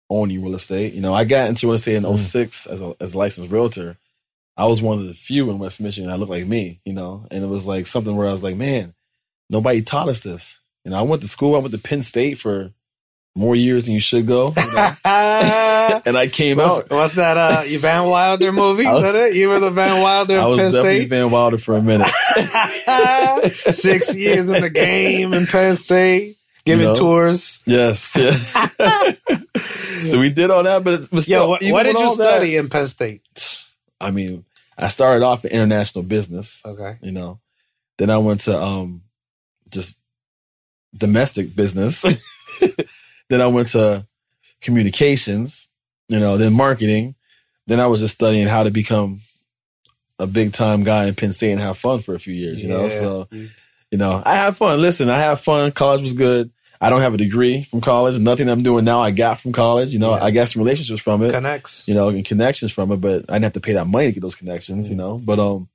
owning 0.09 0.43
real 0.43 0.55
estate. 0.55 0.93
You 0.93 1.01
know, 1.01 1.13
I 1.13 1.23
got 1.23 1.49
into 1.49 1.67
real 1.67 1.75
estate 1.75 1.95
in 1.95 2.03
Mm. 2.03 2.17
06 2.19 2.65
as 2.65 2.81
a 2.81 2.95
as 2.99 3.13
a 3.13 3.17
licensed 3.17 3.51
realtor. 3.51 3.97
I 4.55 4.65
was 4.65 4.81
one 4.81 4.99
of 4.99 5.05
the 5.05 5.13
few 5.13 5.49
in 5.49 5.59
West 5.59 5.81
Michigan 5.81 6.09
that 6.09 6.17
looked 6.19 6.31
like 6.31 6.45
me. 6.45 6.79
You 6.85 6.93
know, 6.93 7.25
and 7.31 7.43
it 7.43 7.47
was 7.47 7.65
like 7.67 7.85
something 7.85 8.15
where 8.15 8.27
I 8.27 8.31
was 8.31 8.43
like, 8.43 8.55
man, 8.55 8.93
nobody 9.49 9.81
taught 9.81 10.09
us 10.09 10.21
this. 10.21 10.59
You 10.85 10.91
know, 10.91 10.97
I 10.99 11.01
went 11.03 11.21
to 11.21 11.27
school. 11.27 11.55
I 11.55 11.59
went 11.59 11.71
to 11.73 11.77
Penn 11.79 12.01
State 12.01 12.39
for 12.39 12.71
more 13.35 13.55
years 13.55 13.85
than 13.85 13.95
you 13.95 13.99
should 13.99 14.27
go. 14.27 14.53
you 14.55 14.73
know? 14.73 14.95
and 15.05 16.15
I 16.17 16.29
came 16.31 16.59
out. 16.59 16.67
what's, 16.69 16.89
what's 16.89 17.13
that? 17.15 17.35
Uh, 17.37 17.63
Van 17.79 18.05
Wilder 18.05 18.51
movie? 18.51 18.83
Is 18.85 19.01
that 19.01 19.15
it? 19.15 19.35
You 19.35 19.49
were 19.49 19.59
the 19.59 19.71
Van 19.71 20.01
Wilder 20.01 20.39
I 20.39 20.45
was 20.45 20.59
Penn 20.59 20.71
definitely 20.71 20.99
State. 20.99 21.09
Van 21.09 21.31
Wilder 21.31 21.57
for 21.57 21.75
a 21.75 21.81
minute. 21.81 22.09
Six 23.73 24.15
years 24.15 24.49
in 24.49 24.61
the 24.61 24.69
game 24.69 25.33
in 25.33 25.45
Penn 25.47 25.75
State, 25.77 26.37
giving 26.65 26.81
You 26.87 26.93
know? 26.93 26.95
tours. 26.95 27.63
yes, 27.65 28.15
yes. 28.15 28.51
so 30.09 30.19
we 30.19 30.29
did 30.29 30.51
all 30.51 30.63
that, 30.63 30.83
but, 30.83 31.07
but 31.11 31.23
still, 31.23 31.41
Yeah, 31.41 31.47
what, 31.47 31.63
what 31.71 31.83
did 31.83 31.95
you 31.99 32.05
all 32.05 32.15
that- 32.15 32.35
study 32.35 32.55
in 32.57 32.69
Penn 32.69 32.87
State? 32.87 33.21
I 34.03 34.11
mean, 34.11 34.45
I 34.77 34.87
started 34.87 35.23
off 35.23 35.45
in 35.45 35.51
international 35.51 36.03
business, 36.03 36.61
Okay. 36.65 36.97
you 37.01 37.11
know. 37.11 37.39
Then 37.97 38.09
I 38.09 38.17
went 38.17 38.41
to 38.41 38.61
um 38.61 39.03
just 39.69 39.99
domestic 40.95 41.55
business. 41.55 42.01
then 43.29 43.41
I 43.41 43.47
went 43.47 43.69
to 43.69 44.05
communications, 44.61 45.69
you 46.09 46.19
know, 46.19 46.37
then 46.37 46.53
marketing. 46.53 47.15
Then 47.67 47.79
I 47.79 47.87
was 47.87 48.01
just 48.01 48.13
studying 48.15 48.47
how 48.47 48.63
to 48.63 48.71
become 48.71 49.21
a 50.19 50.27
big 50.27 50.53
time 50.53 50.83
guy 50.83 51.05
in 51.07 51.15
Penn 51.15 51.31
State 51.33 51.51
and 51.51 51.61
have 51.61 51.77
fun 51.77 52.01
for 52.01 52.13
a 52.15 52.19
few 52.19 52.33
years, 52.33 52.61
you 52.63 52.69
know. 52.69 52.89
So, 52.89 53.27
you 53.31 53.97
know, 53.97 54.21
I 54.25 54.35
have 54.35 54.57
fun. 54.57 54.81
Listen, 54.81 55.09
I 55.09 55.19
have 55.19 55.39
fun. 55.41 55.71
College 55.71 56.01
was 56.01 56.13
good. 56.13 56.51
I 56.83 56.89
don't 56.89 57.01
have 57.01 57.13
a 57.13 57.17
degree 57.17 57.63
from 57.63 57.79
college. 57.81 58.19
Nothing 58.19 58.49
I'm 58.49 58.61
doing 58.61 58.83
now 58.83 59.01
I 59.01 59.11
got 59.11 59.39
from 59.39 59.53
college. 59.53 59.93
You 59.93 59.99
know, 59.99 60.11
Yeah. 60.15 60.23
I 60.23 60.31
got 60.31 60.49
some 60.49 60.61
relationships 60.61 61.01
from 61.01 61.23
it 61.23 61.31
connects. 61.31 61.87
you 61.87 61.93
know, 61.93 62.09
and 62.09 62.25
connections 62.25 62.71
from 62.73 62.91
it, 62.91 62.97
but 62.97 63.25
I 63.29 63.33
didn't 63.35 63.43
have 63.43 63.53
to 63.53 63.61
pay 63.61 63.73
that 63.73 63.87
money 63.87 64.07
to 64.07 64.11
get 64.11 64.21
those 64.21 64.35
connections, 64.35 64.89
you 64.89 64.95
know. 64.95 65.17
But 65.17 65.39
um 65.39 65.69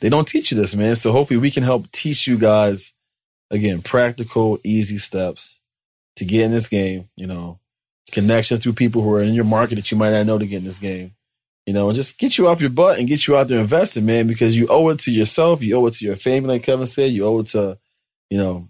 they 0.00 0.08
don't 0.08 0.28
teach 0.28 0.50
you 0.50 0.56
this, 0.56 0.74
man. 0.74 0.96
So 0.96 1.12
hopefully 1.12 1.38
we 1.38 1.50
can 1.50 1.62
help 1.62 1.90
teach 1.92 2.26
you 2.26 2.36
guys 2.36 2.92
again, 3.50 3.82
practical, 3.82 4.58
easy 4.64 4.98
steps 4.98 5.58
to 6.16 6.24
get 6.24 6.42
in 6.44 6.50
this 6.50 6.68
game, 6.68 7.08
you 7.16 7.26
know, 7.26 7.58
connections 8.10 8.62
through 8.62 8.72
people 8.74 9.00
who 9.02 9.14
are 9.14 9.22
in 9.22 9.32
your 9.34 9.44
market 9.44 9.76
that 9.76 9.90
you 9.90 9.96
might 9.96 10.10
not 10.10 10.26
know 10.26 10.38
to 10.38 10.46
get 10.46 10.58
in 10.58 10.64
this 10.64 10.78
game. 10.78 11.14
You 11.66 11.72
know, 11.72 11.86
and 11.88 11.94
just 11.96 12.18
get 12.18 12.36
you 12.38 12.48
off 12.48 12.60
your 12.60 12.70
butt 12.70 12.98
and 12.98 13.06
get 13.06 13.26
you 13.28 13.36
out 13.36 13.46
there 13.46 13.60
investing, 13.60 14.04
man, 14.04 14.26
because 14.26 14.56
you 14.56 14.66
owe 14.68 14.88
it 14.88 14.98
to 15.00 15.12
yourself, 15.12 15.62
you 15.62 15.76
owe 15.76 15.86
it 15.86 15.94
to 15.94 16.04
your 16.04 16.16
family, 16.16 16.48
like 16.54 16.64
Kevin 16.64 16.88
said, 16.88 17.12
you 17.12 17.24
owe 17.24 17.38
it 17.38 17.46
to, 17.48 17.78
you 18.30 18.38
know, 18.38 18.66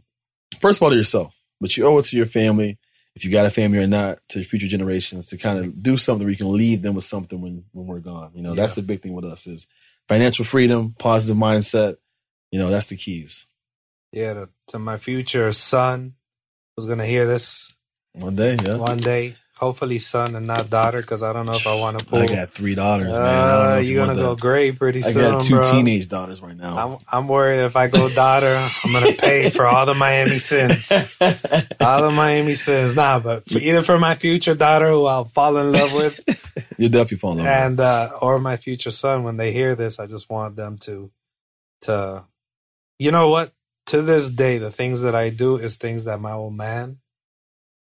first 0.60 0.78
of 0.78 0.82
all 0.82 0.90
to 0.90 0.96
yourself, 0.96 1.32
but 1.62 1.76
you 1.76 1.86
owe 1.86 1.96
it 1.98 2.04
to 2.06 2.16
your 2.16 2.26
family, 2.26 2.76
if 3.14 3.24
you 3.24 3.30
got 3.30 3.46
a 3.46 3.50
family 3.50 3.78
or 3.78 3.86
not, 3.86 4.18
to 4.30 4.42
future 4.42 4.66
generations 4.66 5.28
to 5.28 5.38
kind 5.38 5.58
of 5.58 5.82
do 5.82 5.96
something 5.96 6.24
where 6.26 6.32
you 6.32 6.36
can 6.36 6.52
leave 6.52 6.82
them 6.82 6.94
with 6.96 7.04
something 7.04 7.40
when 7.40 7.64
when 7.72 7.86
we're 7.86 8.00
gone. 8.00 8.32
You 8.34 8.42
know, 8.42 8.54
that's 8.54 8.74
the 8.74 8.82
big 8.82 9.00
thing 9.00 9.14
with 9.14 9.24
us 9.24 9.46
is 9.46 9.66
financial 10.08 10.44
freedom, 10.44 10.94
positive 10.98 11.40
mindset. 11.40 11.96
You 12.50 12.58
know, 12.58 12.68
that's 12.68 12.88
the 12.88 12.96
keys. 12.96 13.46
Yeah, 14.12 14.34
to, 14.34 14.48
to 14.68 14.78
my 14.78 14.98
future 14.98 15.52
son 15.52 16.14
who's 16.76 16.86
gonna 16.86 17.06
hear 17.06 17.26
this 17.26 17.72
One 18.12 18.36
day, 18.36 18.58
yeah. 18.62 18.76
one 18.76 18.98
day. 18.98 19.36
Hopefully, 19.58 19.98
son 19.98 20.34
and 20.34 20.46
not 20.46 20.70
daughter, 20.70 21.00
because 21.00 21.22
I 21.22 21.32
don't 21.32 21.46
know 21.46 21.54
if 21.54 21.66
I 21.66 21.74
want 21.74 21.98
to 21.98 22.04
pull. 22.04 22.18
I 22.20 22.26
got 22.26 22.50
three 22.50 22.74
daughters, 22.74 23.08
man. 23.10 23.18
I 23.18 23.56
don't 23.56 23.68
know 23.68 23.74
Uh, 23.74 23.78
you 23.78 23.92
you're 23.92 24.06
gonna 24.06 24.18
go 24.18 24.34
gray 24.34 24.72
pretty 24.72 25.00
I 25.00 25.02
soon, 25.02 25.24
I 25.24 25.30
got 25.32 25.42
two 25.42 25.54
bro. 25.54 25.70
teenage 25.70 26.08
daughters 26.08 26.40
right 26.40 26.56
now. 26.56 26.76
I'm 26.78 26.98
I'm 27.10 27.28
worried 27.28 27.60
if 27.60 27.76
I 27.76 27.86
go 27.88 28.08
daughter, 28.08 28.56
I'm 28.56 28.92
gonna 28.92 29.12
pay 29.12 29.50
for 29.50 29.66
all 29.66 29.86
the 29.86 29.94
Miami 29.94 30.38
sins, 30.38 31.16
all 31.20 32.02
the 32.02 32.10
Miami 32.10 32.54
sins. 32.54 32.96
Nah, 32.96 33.20
but 33.20 33.48
for, 33.48 33.58
either 33.58 33.82
for 33.82 33.98
my 33.98 34.14
future 34.14 34.54
daughter 34.54 34.88
who 34.88 35.04
I'll 35.04 35.26
fall 35.26 35.56
in 35.58 35.70
love 35.70 35.94
with, 35.94 36.18
You'll 36.78 36.90
definitely 36.90 37.18
fall 37.18 37.32
in 37.32 37.38
love. 37.38 37.46
with 37.46 37.54
and 37.54 37.80
uh, 37.80 38.18
or 38.20 38.38
my 38.40 38.56
future 38.56 38.90
son 38.90 39.22
when 39.22 39.36
they 39.36 39.52
hear 39.52 39.74
this, 39.76 40.00
I 40.00 40.06
just 40.06 40.28
want 40.30 40.56
them 40.56 40.78
to 40.78 41.10
to 41.82 42.24
you 42.98 43.10
know 43.10 43.28
what? 43.28 43.52
To 43.86 44.00
this 44.02 44.30
day, 44.30 44.58
the 44.58 44.70
things 44.70 45.02
that 45.02 45.14
I 45.14 45.28
do 45.30 45.56
is 45.56 45.76
things 45.76 46.04
that 46.04 46.20
my 46.20 46.32
old 46.32 46.54
man 46.56 46.98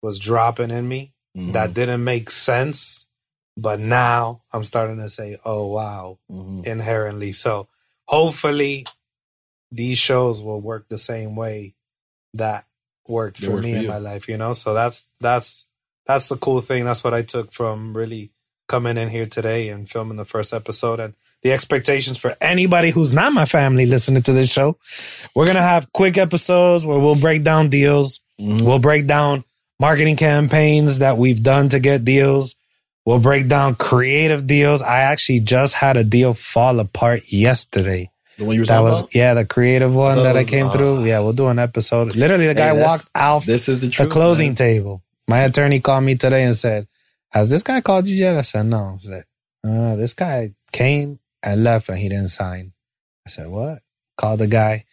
was 0.02 0.18
dropping 0.20 0.72
in 0.72 0.88
me 0.88 1.14
Mhm, 1.38 1.54
that 1.54 1.74
didn't 1.74 2.04
make 2.04 2.32
sense, 2.32 3.06
but 3.56 3.80
now 3.80 4.42
I'm 4.52 4.64
starting 4.64 4.98
to 4.98 5.10
say, 5.10 5.38
"Oh 5.46 5.68
wow, 5.68 6.18
mhm. 6.32 6.66
inherently. 6.66 7.32
So 7.32 7.68
hopefully 8.08 8.86
these 9.72 9.98
shows 10.00 10.42
will 10.42 10.60
work 10.62 10.88
the 10.90 10.98
same 10.98 11.36
way 11.36 11.76
that 12.34 12.66
worked 13.08 13.38
for 13.38 13.52
work 13.52 13.64
me 13.64 13.74
for 13.74 13.80
in 13.80 13.88
my 13.88 13.98
life, 13.98 14.28
you 14.28 14.38
know? 14.38 14.54
So 14.54 14.74
that's 14.74 15.08
that's 15.20 15.66
that's 16.06 16.30
the 16.30 16.38
cool 16.38 16.62
thing. 16.62 16.86
That's 16.86 17.04
what 17.04 17.14
I 17.14 17.22
took 17.22 17.52
from 17.52 17.96
really 17.96 18.32
coming 18.68 18.98
in 18.98 19.10
here 19.10 19.26
today 19.26 19.70
and 19.70 19.90
filming 19.90 20.18
the 20.18 20.26
first 20.26 20.54
episode 20.54 21.00
and 21.00 21.14
the 21.42 21.52
expectations 21.54 22.18
for 22.18 22.36
anybody 22.42 22.90
who's 22.92 23.14
not 23.14 23.34
my 23.34 23.46
family 23.46 23.86
listening 23.86 24.22
to 24.24 24.34
this 24.34 24.52
show. 24.52 24.78
We're 25.36 25.46
going 25.46 25.56
to 25.56 25.62
have 25.62 25.92
quick 25.94 26.18
episodes 26.18 26.86
where 26.86 27.00
we'll 27.00 27.16
break 27.16 27.44
down 27.44 27.70
deals. 27.70 28.20
Mhm. 28.40 28.62
We'll 28.64 28.80
break 28.80 29.08
down 29.08 29.44
marketing 29.80 30.16
campaigns 30.16 31.00
that 31.00 31.18
we've 31.18 31.42
done 31.42 31.70
to 31.70 31.80
get 31.80 32.04
deals. 32.06 32.56
We'll 33.06 33.20
break 33.20 33.48
down 33.48 33.76
creative 33.76 34.46
deals. 34.46 34.82
I 34.82 35.00
actually 35.02 35.40
just 35.40 35.74
had 35.76 35.98
a 35.98 36.04
deal 36.04 36.34
fall 36.34 36.80
apart 36.80 37.32
yesterday. 37.32 38.12
The 38.38 38.46
one 38.46 38.56
you 38.56 38.62
were 38.62 38.66
That 38.68 38.74
talking 38.76 38.86
was 38.86 39.00
about? 39.02 39.16
yeah, 39.16 39.34
the 39.34 39.46
creative 39.46 39.96
one 39.96 40.18
That 40.18 40.24
that, 40.24 40.36
was, 40.36 40.48
I 40.48 40.52
came 40.52 40.68
uh, 40.68 40.72
through. 40.72 41.06
Yeah, 41.06 41.20
we'll 41.20 41.34
do 41.34 41.48
an 41.48 41.60
episode. 41.60 42.16
Literally, 42.16 42.48
the 42.48 42.54
guy 42.54 42.74
Hey, 42.76 42.82
walked 42.82 43.10
out. 43.16 43.44
This 43.46 43.68
is 43.68 43.82
the 43.82 43.88
the 43.88 43.94
truth. 43.94 44.10
closing 44.12 44.50
man. 44.50 44.56
table. 44.56 45.04
My 45.28 45.40
attorney 45.40 45.80
called 45.80 46.04
me 46.04 46.16
today 46.16 46.44
and 46.44 46.56
said, 46.56 46.88
"Has 47.30 47.50
this 47.50 47.64
guy 47.64 47.82
called 47.82 48.08
you 48.08 48.16
yet?" 48.16 48.38
I 48.38 48.42
said, 48.42 48.66
"No." 48.68 48.98
He 49.02 49.08
said, 49.08 49.24
uh, 49.68 49.96
"This 49.96 50.14
guy 50.14 50.54
came 50.72 51.20
and 51.44 51.64
left, 51.64 51.90
and 51.90 51.98
he 51.98 52.10
didn't 52.10 52.30
sign." 52.30 52.74
I 53.26 53.30
said, 53.30 53.48
"What?" 53.48 53.80
Called 54.18 54.40
the 54.40 54.48
guy, 54.48 54.86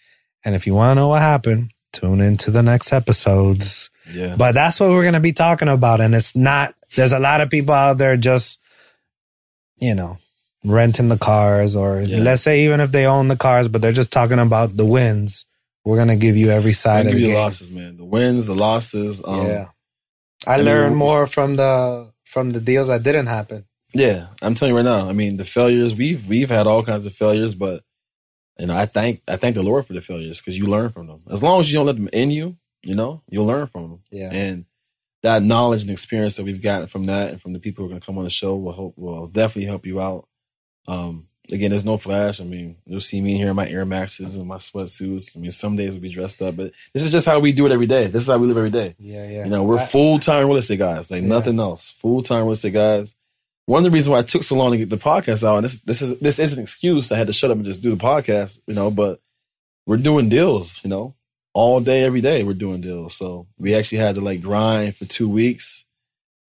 and 0.44 0.55
if 0.55 0.66
you 0.66 0.75
want 0.75 0.90
to 0.96 1.01
know 1.03 1.09
what 1.09 1.22
happened, 1.22 1.70
tune 1.92 2.20
into 2.20 2.51
the 2.51 2.62
next 2.62 2.92
episodes. 2.92 3.90
Yeah. 4.12 4.37
But 4.37 4.53
that's 4.53 4.79
what 4.81 4.90
we're 4.90 5.03
going 5.03 5.14
to 5.14 5.21
be 5.21 5.33
talking 5.33 5.69
about. 5.69 6.01
And 6.01 6.14
it's 6.14 6.37
not, 6.37 6.75
there's 6.95 7.12
a 7.12 7.19
lot 7.19 7.40
of 7.40 7.51
people 7.51 7.75
out 7.75 7.99
there 7.99 8.16
just, 8.16 8.61
you 9.79 9.95
know, 9.95 10.19
renting 10.64 11.09
the 11.09 11.19
cars 11.19 11.77
or 11.77 12.01
Yeah. 12.01 12.19
let's 12.19 12.42
say 12.42 12.64
even 12.64 12.81
if 12.81 12.92
they 12.92 13.07
own 13.07 13.29
the 13.29 13.37
cars, 13.37 13.69
but 13.69 13.83
they're 13.83 13.92
just 13.92 14.12
talking 14.12 14.38
about 14.38 14.77
the 14.77 14.85
wins. 14.85 15.45
We're 15.85 15.97
going 15.97 16.09
to 16.09 16.16
give 16.16 16.37
you 16.37 16.51
every 16.51 16.73
side 16.73 17.07
of 17.07 17.12
the 17.12 17.21
game. 17.21 17.35
losses, 17.35 17.71
man. 17.71 17.97
The 17.97 18.05
wins, 18.05 18.47
the 18.47 18.55
losses. 18.55 19.23
Um, 19.25 19.47
yeah. 19.47 19.66
I, 20.47 20.55
I 20.55 20.57
learned 20.59 20.97
more 20.97 21.27
from 21.27 21.57
the, 21.57 22.12
from 22.25 22.53
the 22.53 22.61
deals 22.61 22.88
that 22.88 23.03
didn't 23.03 23.27
happen. 23.27 23.64
Yeah, 23.95 24.27
I'm 24.42 24.55
telling 24.55 24.75
you 24.75 24.77
right 24.77 24.85
now. 24.85 25.09
I 25.09 25.12
mean, 25.12 25.37
the 25.38 25.45
failures 25.45 25.95
we've 25.95 26.29
we've 26.29 26.51
had 26.51 26.66
all 26.66 26.83
kinds 26.83 27.07
of 27.07 27.14
failures, 27.14 27.55
but 27.55 27.83
you 28.59 28.66
know, 28.66 28.77
I 28.77 28.85
thank 28.85 29.23
I 29.27 29.37
thank 29.37 29.55
the 29.55 29.62
Lord 29.62 29.87
for 29.87 29.95
the 29.95 30.03
failures 30.03 30.40
because 30.40 30.59
you 30.59 30.66
learn 30.66 30.90
from 30.90 31.07
them. 31.07 31.23
As 31.31 31.42
long 31.42 31.61
as 31.61 31.73
you 31.73 31.79
don't 31.79 31.87
let 31.87 31.97
them 31.97 32.09
in 32.12 32.31
you, 32.31 32.59
you 32.83 32.95
know, 32.95 33.23
you'll 33.29 33.47
learn 33.47 33.67
from 33.67 33.83
them. 33.91 34.03
Yeah. 34.11 34.31
And 34.33 34.65
that 35.23 35.43
knowledge 35.43 35.83
and 35.83 35.91
experience 35.91 36.37
that 36.37 36.45
we've 36.45 36.62
gotten 36.62 36.87
from 36.87 37.05
that 37.05 37.31
and 37.31 37.41
from 37.43 37.53
the 37.53 37.59
people 37.59 37.83
who 37.83 37.87
are 37.87 37.91
going 37.91 38.01
to 38.01 38.07
come 38.07 38.19
on 38.19 38.25
the 38.25 38.31
show 38.31 38.57
will 38.57 38.73
hope 38.73 38.95
will 38.97 39.27
definitely 39.27 39.65
help 39.67 39.85
you 39.87 40.01
out. 40.01 40.29
Um, 40.87 41.27
again, 41.51 41.71
there's 41.71 41.85
no 41.85 41.97
flash. 41.97 42.41
I 42.41 42.45
mean, 42.45 42.77
you'll 42.87 43.01
see 43.01 43.21
me 43.21 43.37
here 43.37 43.51
in 43.51 43.57
my 43.57 43.69
Air 43.69 43.85
Maxes 43.85 44.37
and 44.37 44.47
my 44.47 44.59
sweatsuits. 44.59 45.37
I 45.37 45.41
mean, 45.41 45.51
some 45.51 45.75
days 45.77 45.91
we'll 45.91 46.01
be 46.01 46.11
dressed 46.11 46.41
up, 46.43 46.57
but 46.57 46.73
this 46.95 47.03
is 47.05 47.11
just 47.11 47.27
how 47.27 47.41
we 47.41 47.53
do 47.53 47.67
it 47.67 47.73
every 47.73 47.87
day. 47.87 48.07
This 48.07 48.23
is 48.23 48.29
how 48.29 48.39
we 48.39 48.47
live 48.47 48.57
every 48.57 48.71
day. 48.71 48.95
Yeah. 48.99 49.27
Yeah. 49.27 49.45
You 49.45 49.51
know, 49.51 49.65
we're 49.65 49.85
full 49.85 50.19
time 50.21 50.47
real 50.47 50.57
estate 50.57 50.79
guys, 50.79 51.11
like 51.11 51.23
Yeah. 51.23 51.29
nothing 51.29 51.59
else. 51.59 51.91
Full 51.93 52.23
time 52.23 52.43
real 52.45 52.53
estate 52.53 52.75
guys. 52.75 53.17
One 53.65 53.79
of 53.81 53.85
the 53.85 53.91
reasons 53.91 54.11
why 54.11 54.21
it 54.21 54.29
took 54.29 54.45
so 54.45 54.55
long 54.55 54.71
to 54.71 54.79
get 54.79 54.91
the 54.91 54.97
podcast 54.97 55.43
out, 55.43 55.57
and 55.57 55.65
this 55.65 55.81
this 55.81 56.03
is 56.03 56.21
this 56.21 56.39
is 56.39 56.53
an 56.53 56.61
excuse. 56.61 57.11
I 57.11 57.17
had 57.19 57.27
to 57.27 57.33
shut 57.33 57.51
up 57.51 57.57
and 57.57 57.67
just 57.67 57.83
do 57.83 57.91
the 57.93 57.97
podcast, 58.01 58.61
you 58.69 58.75
know. 58.75 58.93
But 58.93 59.21
we're 59.87 59.97
doing 59.97 60.29
deals, 60.29 60.81
you 60.85 60.91
know, 60.91 61.17
all 61.57 61.81
day, 61.81 62.05
every 62.05 62.21
day. 62.21 62.45
We're 62.45 62.53
doing 62.53 62.83
deals. 62.83 63.14
So 63.14 63.47
we 63.59 63.75
actually 63.75 63.99
had 63.99 64.16
to 64.16 64.21
like 64.21 64.42
grind 64.42 64.95
for 64.95 65.07
two 65.07 65.27
weeks. 65.29 65.87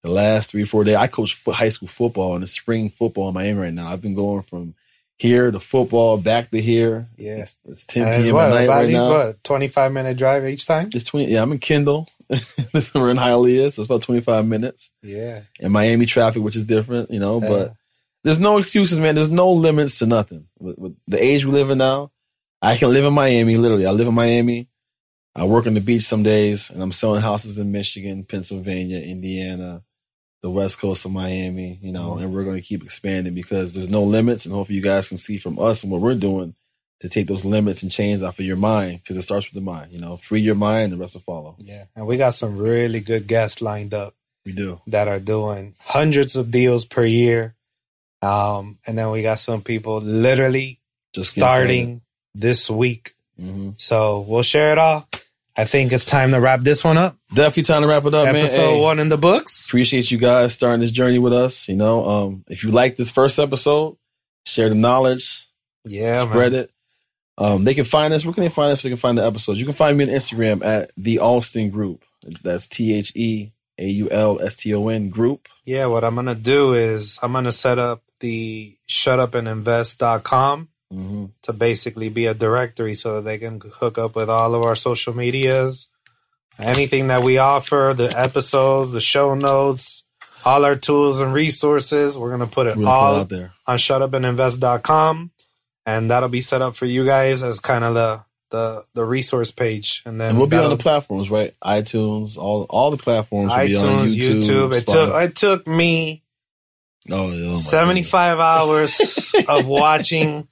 The 0.02 0.10
last 0.10 0.50
three 0.50 0.64
four 0.64 0.82
days, 0.82 0.96
I 0.96 1.06
coach 1.06 1.40
high 1.46 1.68
school 1.68 1.88
football 1.88 2.34
and 2.34 2.42
the 2.42 2.48
spring 2.48 2.90
football 2.90 3.28
in 3.28 3.34
Miami 3.34 3.60
right 3.60 3.72
now. 3.72 3.86
I've 3.86 4.02
been 4.02 4.16
going 4.16 4.42
from 4.42 4.74
here 5.16 5.50
to 5.50 5.60
football, 5.60 6.18
back 6.18 6.50
to 6.50 6.60
here. 6.60 7.08
Yeah. 7.16 7.36
it's, 7.36 7.56
it's 7.64 7.84
ten 7.84 8.06
and 8.06 8.22
p.m. 8.22 8.34
what, 8.34 8.46
at 8.46 8.50
night 8.50 8.68
right 8.68 8.88
now. 8.88 9.10
what, 9.10 9.44
25 9.44 9.92
minute 9.92 10.16
drive 10.16 10.44
each 10.46 10.66
time? 10.66 10.90
Just 10.90 11.06
twenty. 11.06 11.32
Yeah, 11.32 11.42
I'm 11.42 11.52
in 11.52 11.58
Kendall. 11.58 12.08
We're 12.28 13.10
in 13.10 13.16
Hialeah, 13.16 13.70
so 13.72 13.82
it's 13.82 13.86
about 13.86 14.02
twenty 14.02 14.20
five 14.20 14.44
minutes. 14.46 14.90
Yeah. 15.02 15.42
In 15.60 15.70
Miami 15.70 16.06
traffic, 16.06 16.42
which 16.42 16.56
is 16.56 16.64
different, 16.64 17.12
you 17.12 17.20
know. 17.20 17.40
But 17.40 17.74
there's 18.24 18.40
no 18.40 18.58
excuses, 18.58 18.98
man. 18.98 19.14
There's 19.14 19.30
no 19.30 19.52
limits 19.52 20.00
to 20.00 20.06
nothing. 20.06 20.48
With, 20.58 20.78
with 20.78 20.96
the 21.06 21.22
age 21.22 21.44
we 21.44 21.52
live 21.52 21.70
in 21.70 21.78
now, 21.78 22.10
I 22.60 22.76
can 22.76 22.92
live 22.92 23.04
in 23.04 23.12
Miami. 23.12 23.56
Literally, 23.56 23.86
I 23.86 23.92
live 23.92 24.08
in 24.08 24.14
Miami. 24.14 24.68
I 25.36 25.44
work 25.44 25.66
on 25.66 25.74
the 25.74 25.80
beach 25.80 26.02
some 26.02 26.22
days, 26.22 26.70
and 26.70 26.82
I'm 26.82 26.92
selling 26.92 27.20
houses 27.22 27.58
in 27.58 27.70
Michigan, 27.72 28.24
Pennsylvania, 28.24 28.98
Indiana, 29.00 29.82
the 30.42 30.50
West 30.50 30.80
Coast 30.80 31.04
of 31.04 31.12
Miami. 31.12 31.78
You 31.82 31.92
know, 31.92 32.16
and 32.18 32.32
we're 32.32 32.44
going 32.44 32.56
to 32.56 32.62
keep 32.66 32.82
expanding 32.82 33.34
because 33.34 33.74
there's 33.74 33.90
no 33.90 34.02
limits, 34.02 34.46
and 34.46 34.54
hopefully, 34.54 34.76
you 34.76 34.82
guys 34.82 35.08
can 35.08 35.18
see 35.18 35.38
from 35.38 35.58
us 35.58 35.82
and 35.82 35.92
what 35.92 36.00
we're 36.00 36.14
doing 36.14 36.54
to 37.00 37.08
take 37.10 37.26
those 37.26 37.44
limits 37.44 37.82
and 37.82 37.92
chains 37.92 38.22
off 38.22 38.38
of 38.38 38.44
your 38.46 38.56
mind 38.56 39.00
because 39.02 39.18
it 39.18 39.22
starts 39.22 39.46
with 39.52 39.54
the 39.62 39.70
mind. 39.70 39.92
You 39.92 40.00
know, 40.00 40.16
free 40.16 40.40
your 40.40 40.54
mind, 40.54 40.92
the 40.92 40.96
rest 40.96 41.14
will 41.14 41.20
follow. 41.20 41.56
Yeah. 41.58 41.84
And 41.94 42.06
we 42.06 42.16
got 42.16 42.30
some 42.30 42.56
really 42.56 43.00
good 43.00 43.26
guests 43.26 43.60
lined 43.60 43.92
up 43.92 44.14
We 44.46 44.52
do. 44.52 44.80
that 44.86 45.06
are 45.06 45.20
doing 45.20 45.74
hundreds 45.78 46.36
of 46.36 46.50
deals 46.50 46.86
per 46.86 47.04
year. 47.04 47.54
Um, 48.22 48.78
and 48.86 48.96
then 48.96 49.10
we 49.10 49.20
got 49.20 49.40
some 49.40 49.60
people 49.60 49.98
literally 49.98 50.80
Just 51.14 51.32
starting 51.32 52.00
this 52.34 52.70
week. 52.70 53.14
Mhm. 53.38 53.74
So 53.76 54.20
we'll 54.20 54.42
share 54.42 54.72
it 54.72 54.78
all. 54.78 55.06
I 55.58 55.64
think 55.64 55.90
it's 55.92 56.04
time 56.04 56.32
to 56.32 56.40
wrap 56.40 56.60
this 56.60 56.84
one 56.84 56.98
up. 56.98 57.16
Definitely 57.34 57.62
time 57.62 57.82
to 57.82 57.88
wrap 57.88 58.04
it 58.04 58.12
up, 58.14 58.26
man. 58.26 58.36
Episode 58.36 58.80
one 58.82 58.98
in 58.98 59.08
the 59.08 59.16
books. 59.16 59.66
appreciate 59.68 60.10
you 60.10 60.18
guys 60.18 60.52
starting 60.52 60.80
this 60.80 60.90
journey 60.92 61.18
with 61.18 61.32
us. 61.32 61.66
You 61.68 61.76
know, 61.76 62.04
um, 62.08 62.44
if 62.48 62.62
you 62.62 62.70
like 62.70 62.96
this 62.96 63.10
first 63.10 63.38
episode, 63.38 63.96
share 64.44 64.68
the 64.68 64.74
knowledge, 64.74 65.46
Yeah, 65.86 66.24
spread 66.24 66.52
man. 66.52 66.62
it. 66.62 66.70
Um, 67.38 67.64
they 67.64 67.74
can 67.74 67.84
find 67.84 68.12
us. 68.12 68.24
Where 68.24 68.34
can 68.34 68.42
they 68.44 68.48
find 68.50 68.72
us? 68.72 68.82
They 68.82 68.88
can 68.90 68.98
find 68.98 69.16
the 69.18 69.26
episodes. 69.26 69.58
You 69.58 69.64
can 69.66 69.74
find 69.74 69.96
me 69.96 70.04
on 70.04 70.10
Instagram 70.10 70.64
at 70.64 70.90
the 70.96 71.18
Alston 71.20 71.70
Group. 71.70 72.02
That's 72.42 72.66
T 72.66 72.94
H 72.94 73.12
E 73.14 73.52
A 73.78 73.84
U 73.86 74.08
L 74.10 74.40
S 74.40 74.56
T 74.56 74.74
O 74.74 74.88
N 74.88 75.08
Group. 75.10 75.48
Yeah, 75.64 75.86
what 75.86 76.04
I'm 76.04 76.14
gonna 76.14 76.34
do 76.34 76.74
is 76.74 77.18
I'm 77.22 77.32
gonna 77.32 77.52
set 77.52 77.78
up 77.78 78.02
the 78.20 78.76
shutupandinvest.com 78.88 80.68
Mm-hmm. 80.92 81.24
to 81.42 81.52
basically 81.52 82.08
be 82.10 82.26
a 82.26 82.34
directory 82.34 82.94
so 82.94 83.16
that 83.16 83.22
they 83.24 83.38
can 83.38 83.60
hook 83.60 83.98
up 83.98 84.14
with 84.14 84.30
all 84.30 84.54
of 84.54 84.62
our 84.62 84.76
social 84.76 85.16
medias, 85.16 85.88
anything 86.60 87.08
that 87.08 87.24
we 87.24 87.38
offer, 87.38 87.92
the 87.96 88.16
episodes, 88.16 88.92
the 88.92 89.00
show 89.00 89.34
notes, 89.34 90.04
all 90.44 90.64
our 90.64 90.76
tools 90.76 91.20
and 91.20 91.34
resources. 91.34 92.16
We're 92.16 92.30
gonna 92.30 92.46
put 92.46 92.68
it 92.68 92.78
all 92.78 93.16
out 93.16 93.28
there. 93.28 93.52
on 93.66 93.78
shutupandinvest.com 93.78 95.30
and 95.84 96.10
that'll 96.10 96.28
be 96.28 96.40
set 96.40 96.62
up 96.62 96.76
for 96.76 96.86
you 96.86 97.04
guys 97.04 97.42
as 97.42 97.58
kind 97.60 97.84
of 97.84 97.94
the 97.94 98.20
the 98.50 98.84
the 98.94 99.04
resource 99.04 99.50
page 99.50 100.02
and 100.06 100.20
then 100.20 100.30
And 100.30 100.38
we'll 100.38 100.46
be 100.46 100.56
on 100.56 100.70
the 100.70 100.76
platforms, 100.76 101.30
right? 101.30 101.52
iTunes, 101.64 102.38
all 102.38 102.62
all 102.70 102.92
the 102.92 102.96
platforms. 102.96 103.50
Will 103.50 103.66
be 103.66 103.76
on 103.76 104.06
iTunes, 104.06 104.14
YouTube. 104.14 104.42
YouTube. 104.42 104.76
It 104.76 104.86
took 104.86 105.14
it 105.22 105.34
took 105.34 105.66
me 105.66 106.22
oh, 107.10 107.32
oh 107.32 107.50
my 107.50 107.56
75 107.56 108.38
hours 108.38 109.32
of 109.48 109.66
watching 109.66 110.48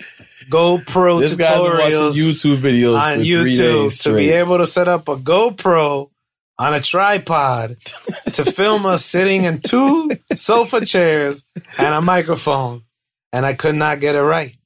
GoPro. 0.51 1.21
This 1.21 1.37
guy's 1.37 1.57
been 1.57 1.79
watching 1.79 1.99
tutorials 1.99 2.15
YouTube 2.17 2.57
videos 2.57 2.99
on 2.99 3.19
YouTube 3.21 3.57
days 3.57 3.99
to 4.01 4.15
be 4.15 4.31
able 4.31 4.59
to 4.59 4.67
set 4.67 4.89
up 4.89 5.09
a 5.09 5.17
GoPro 5.17 6.11
on 6.59 6.75
a 6.75 6.81
tripod 6.81 7.77
to 8.33 8.45
film 8.45 8.87
us 8.87 9.05
sitting 9.05 9.45
in 9.45 9.61
two 9.61 10.11
sofa 10.35 10.85
chairs 10.85 11.45
and 11.79 11.95
a 11.95 12.01
microphone. 12.01 12.83
And 13.33 13.45
I 13.45 13.55
could 13.55 13.75
not 13.75 13.99
get 13.99 14.15
it 14.15 14.23
right. 14.23 14.57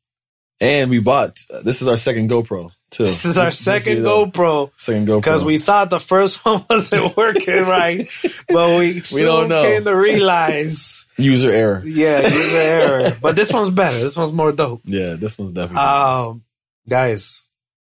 And 0.60 0.90
we 0.90 1.00
bought. 1.00 1.38
This 1.64 1.80
is 1.80 1.88
our 1.88 1.96
second 1.96 2.28
GoPro 2.28 2.70
too. 2.90 3.04
This 3.04 3.24
is 3.24 3.38
our 3.38 3.50
second. 3.50 3.98
GoPro 4.04 4.70
Second 4.76 5.06
GoPro 5.08 5.20
because 5.20 5.44
we 5.44 5.58
thought 5.58 5.90
the 5.90 6.00
first 6.00 6.44
one 6.44 6.64
wasn't 6.68 7.16
working 7.16 7.62
right, 7.64 8.08
but 8.48 8.78
we 8.78 9.00
soon 9.02 9.24
don't 9.26 9.48
know. 9.48 9.62
came 9.62 9.84
to 9.84 9.94
realize, 9.96 11.06
user 11.16 11.50
error. 11.50 11.82
yeah, 11.84 12.26
user 12.28 12.56
error. 12.58 13.16
But 13.20 13.36
this 13.36 13.52
one's 13.52 13.70
better. 13.70 13.98
This 13.98 14.16
one's 14.16 14.32
more 14.32 14.52
dope. 14.52 14.82
Yeah, 14.84 15.14
this 15.14 15.38
one's 15.38 15.50
definitely. 15.52 15.78
Um, 15.86 16.44
guys, 16.88 17.48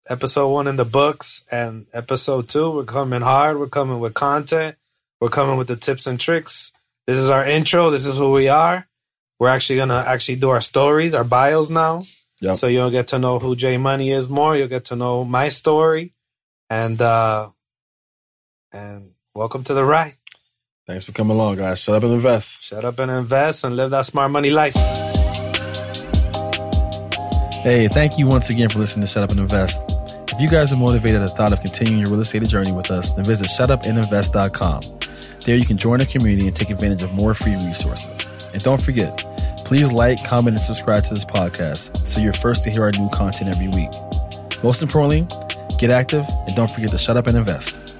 episode 0.10 0.50
one 0.52 0.68
in 0.68 0.76
the 0.76 0.86
books, 0.86 1.44
and 1.52 1.86
episode 1.94 2.50
two, 2.50 2.72
we're 2.72 2.84
coming 2.86 3.22
hard. 3.22 3.60
We're 3.60 3.68
coming 3.68 4.00
with 4.00 4.14
content. 4.14 4.76
We're 5.20 5.30
coming 5.30 5.58
with 5.58 5.68
the 5.68 5.76
tips 5.78 6.06
and 6.08 6.20
tricks. 6.20 6.72
This 7.08 7.18
is 7.18 7.30
our 7.30 7.46
intro. 7.46 7.90
This 7.90 8.06
is 8.06 8.18
who 8.18 8.32
we 8.34 8.50
are. 8.50 8.88
We're 9.40 9.50
actually 9.50 9.78
gonna 9.78 10.04
actually 10.08 10.38
do 10.38 10.50
our 10.50 10.62
stories, 10.62 11.14
our 11.14 11.24
bios 11.24 11.70
now. 11.70 12.06
Yep. 12.44 12.58
So 12.58 12.68
you'll 12.68 12.92
get 12.92 13.08
to 13.08 13.20
know 13.20 13.40
who 13.40 13.56
J 13.56 13.78
Money 13.78 14.12
is 14.12 14.28
more. 14.28 14.58
You'll 14.58 14.68
get 14.68 14.86
to 14.86 14.98
know 14.98 15.24
my 15.24 15.48
story, 15.48 16.14
and 16.70 17.02
uh, 17.02 17.52
and 18.74 19.12
welcome 19.34 19.64
to 19.64 19.74
the 19.74 19.86
ride. 19.86 20.16
Thanks 20.86 21.06
for 21.06 21.14
coming 21.14 21.38
along, 21.38 21.56
guys. 21.56 21.80
Shut 21.80 21.96
up 21.96 22.04
and 22.04 22.12
invest. 22.12 22.62
Shut 22.62 22.84
up 22.84 23.00
and 23.00 23.10
invest 23.10 23.64
and 23.64 23.78
live 23.78 23.92
that 23.92 24.04
smart 24.04 24.30
money 24.30 24.50
life. 24.50 24.74
Hey, 27.64 27.88
thank 27.88 28.20
you 28.20 28.28
once 28.28 28.50
again 28.50 28.68
for 28.68 28.80
listening 28.80 29.06
to 29.06 29.08
Shut 29.08 29.24
Up 29.24 29.32
and 29.32 29.40
Invest. 29.40 29.82
If 30.28 30.42
you 30.42 30.50
guys 30.50 30.74
are 30.74 30.76
motivated 30.76 31.22
at 31.22 31.30
the 31.30 31.36
thought 31.36 31.54
of 31.54 31.62
continuing 31.62 32.02
your 32.02 32.10
real 32.10 32.20
estate 32.20 32.44
journey 32.50 32.74
with 32.74 32.92
us, 32.92 33.14
then 33.14 33.24
visit 33.24 33.48
shutupandinvest.com. 33.48 34.82
There 35.46 35.56
you 35.56 35.66
can 35.66 35.78
join 35.78 36.02
our 36.02 36.08
community 36.08 36.48
and 36.48 36.54
take 36.54 36.72
advantage 36.72 37.04
of 37.04 37.14
more 37.14 37.34
free 37.34 37.56
resources. 37.66 38.26
And 38.54 38.62
don't 38.62 38.82
forget, 38.82 39.24
please 39.74 39.92
like, 39.92 40.24
comment, 40.24 40.56
and 40.56 40.62
subscribe 40.62 41.04
to 41.04 41.16
this 41.16 41.26
podcast 41.26 41.98
so 42.06 42.20
you're 42.20 42.32
first 42.32 42.64
to 42.64 42.70
hear 42.70 42.84
our 42.84 42.92
new 42.92 43.10
content 43.10 43.50
every 43.50 43.68
week. 43.68 43.90
Most 44.64 44.84
importantly, 44.84 45.26
get 45.80 45.90
active 45.90 46.24
and 46.46 46.56
don't 46.56 46.70
forget 46.70 46.92
to 46.92 46.98
shut 47.00 47.18
up 47.18 47.26
and 47.26 47.36
invest. 47.36 47.93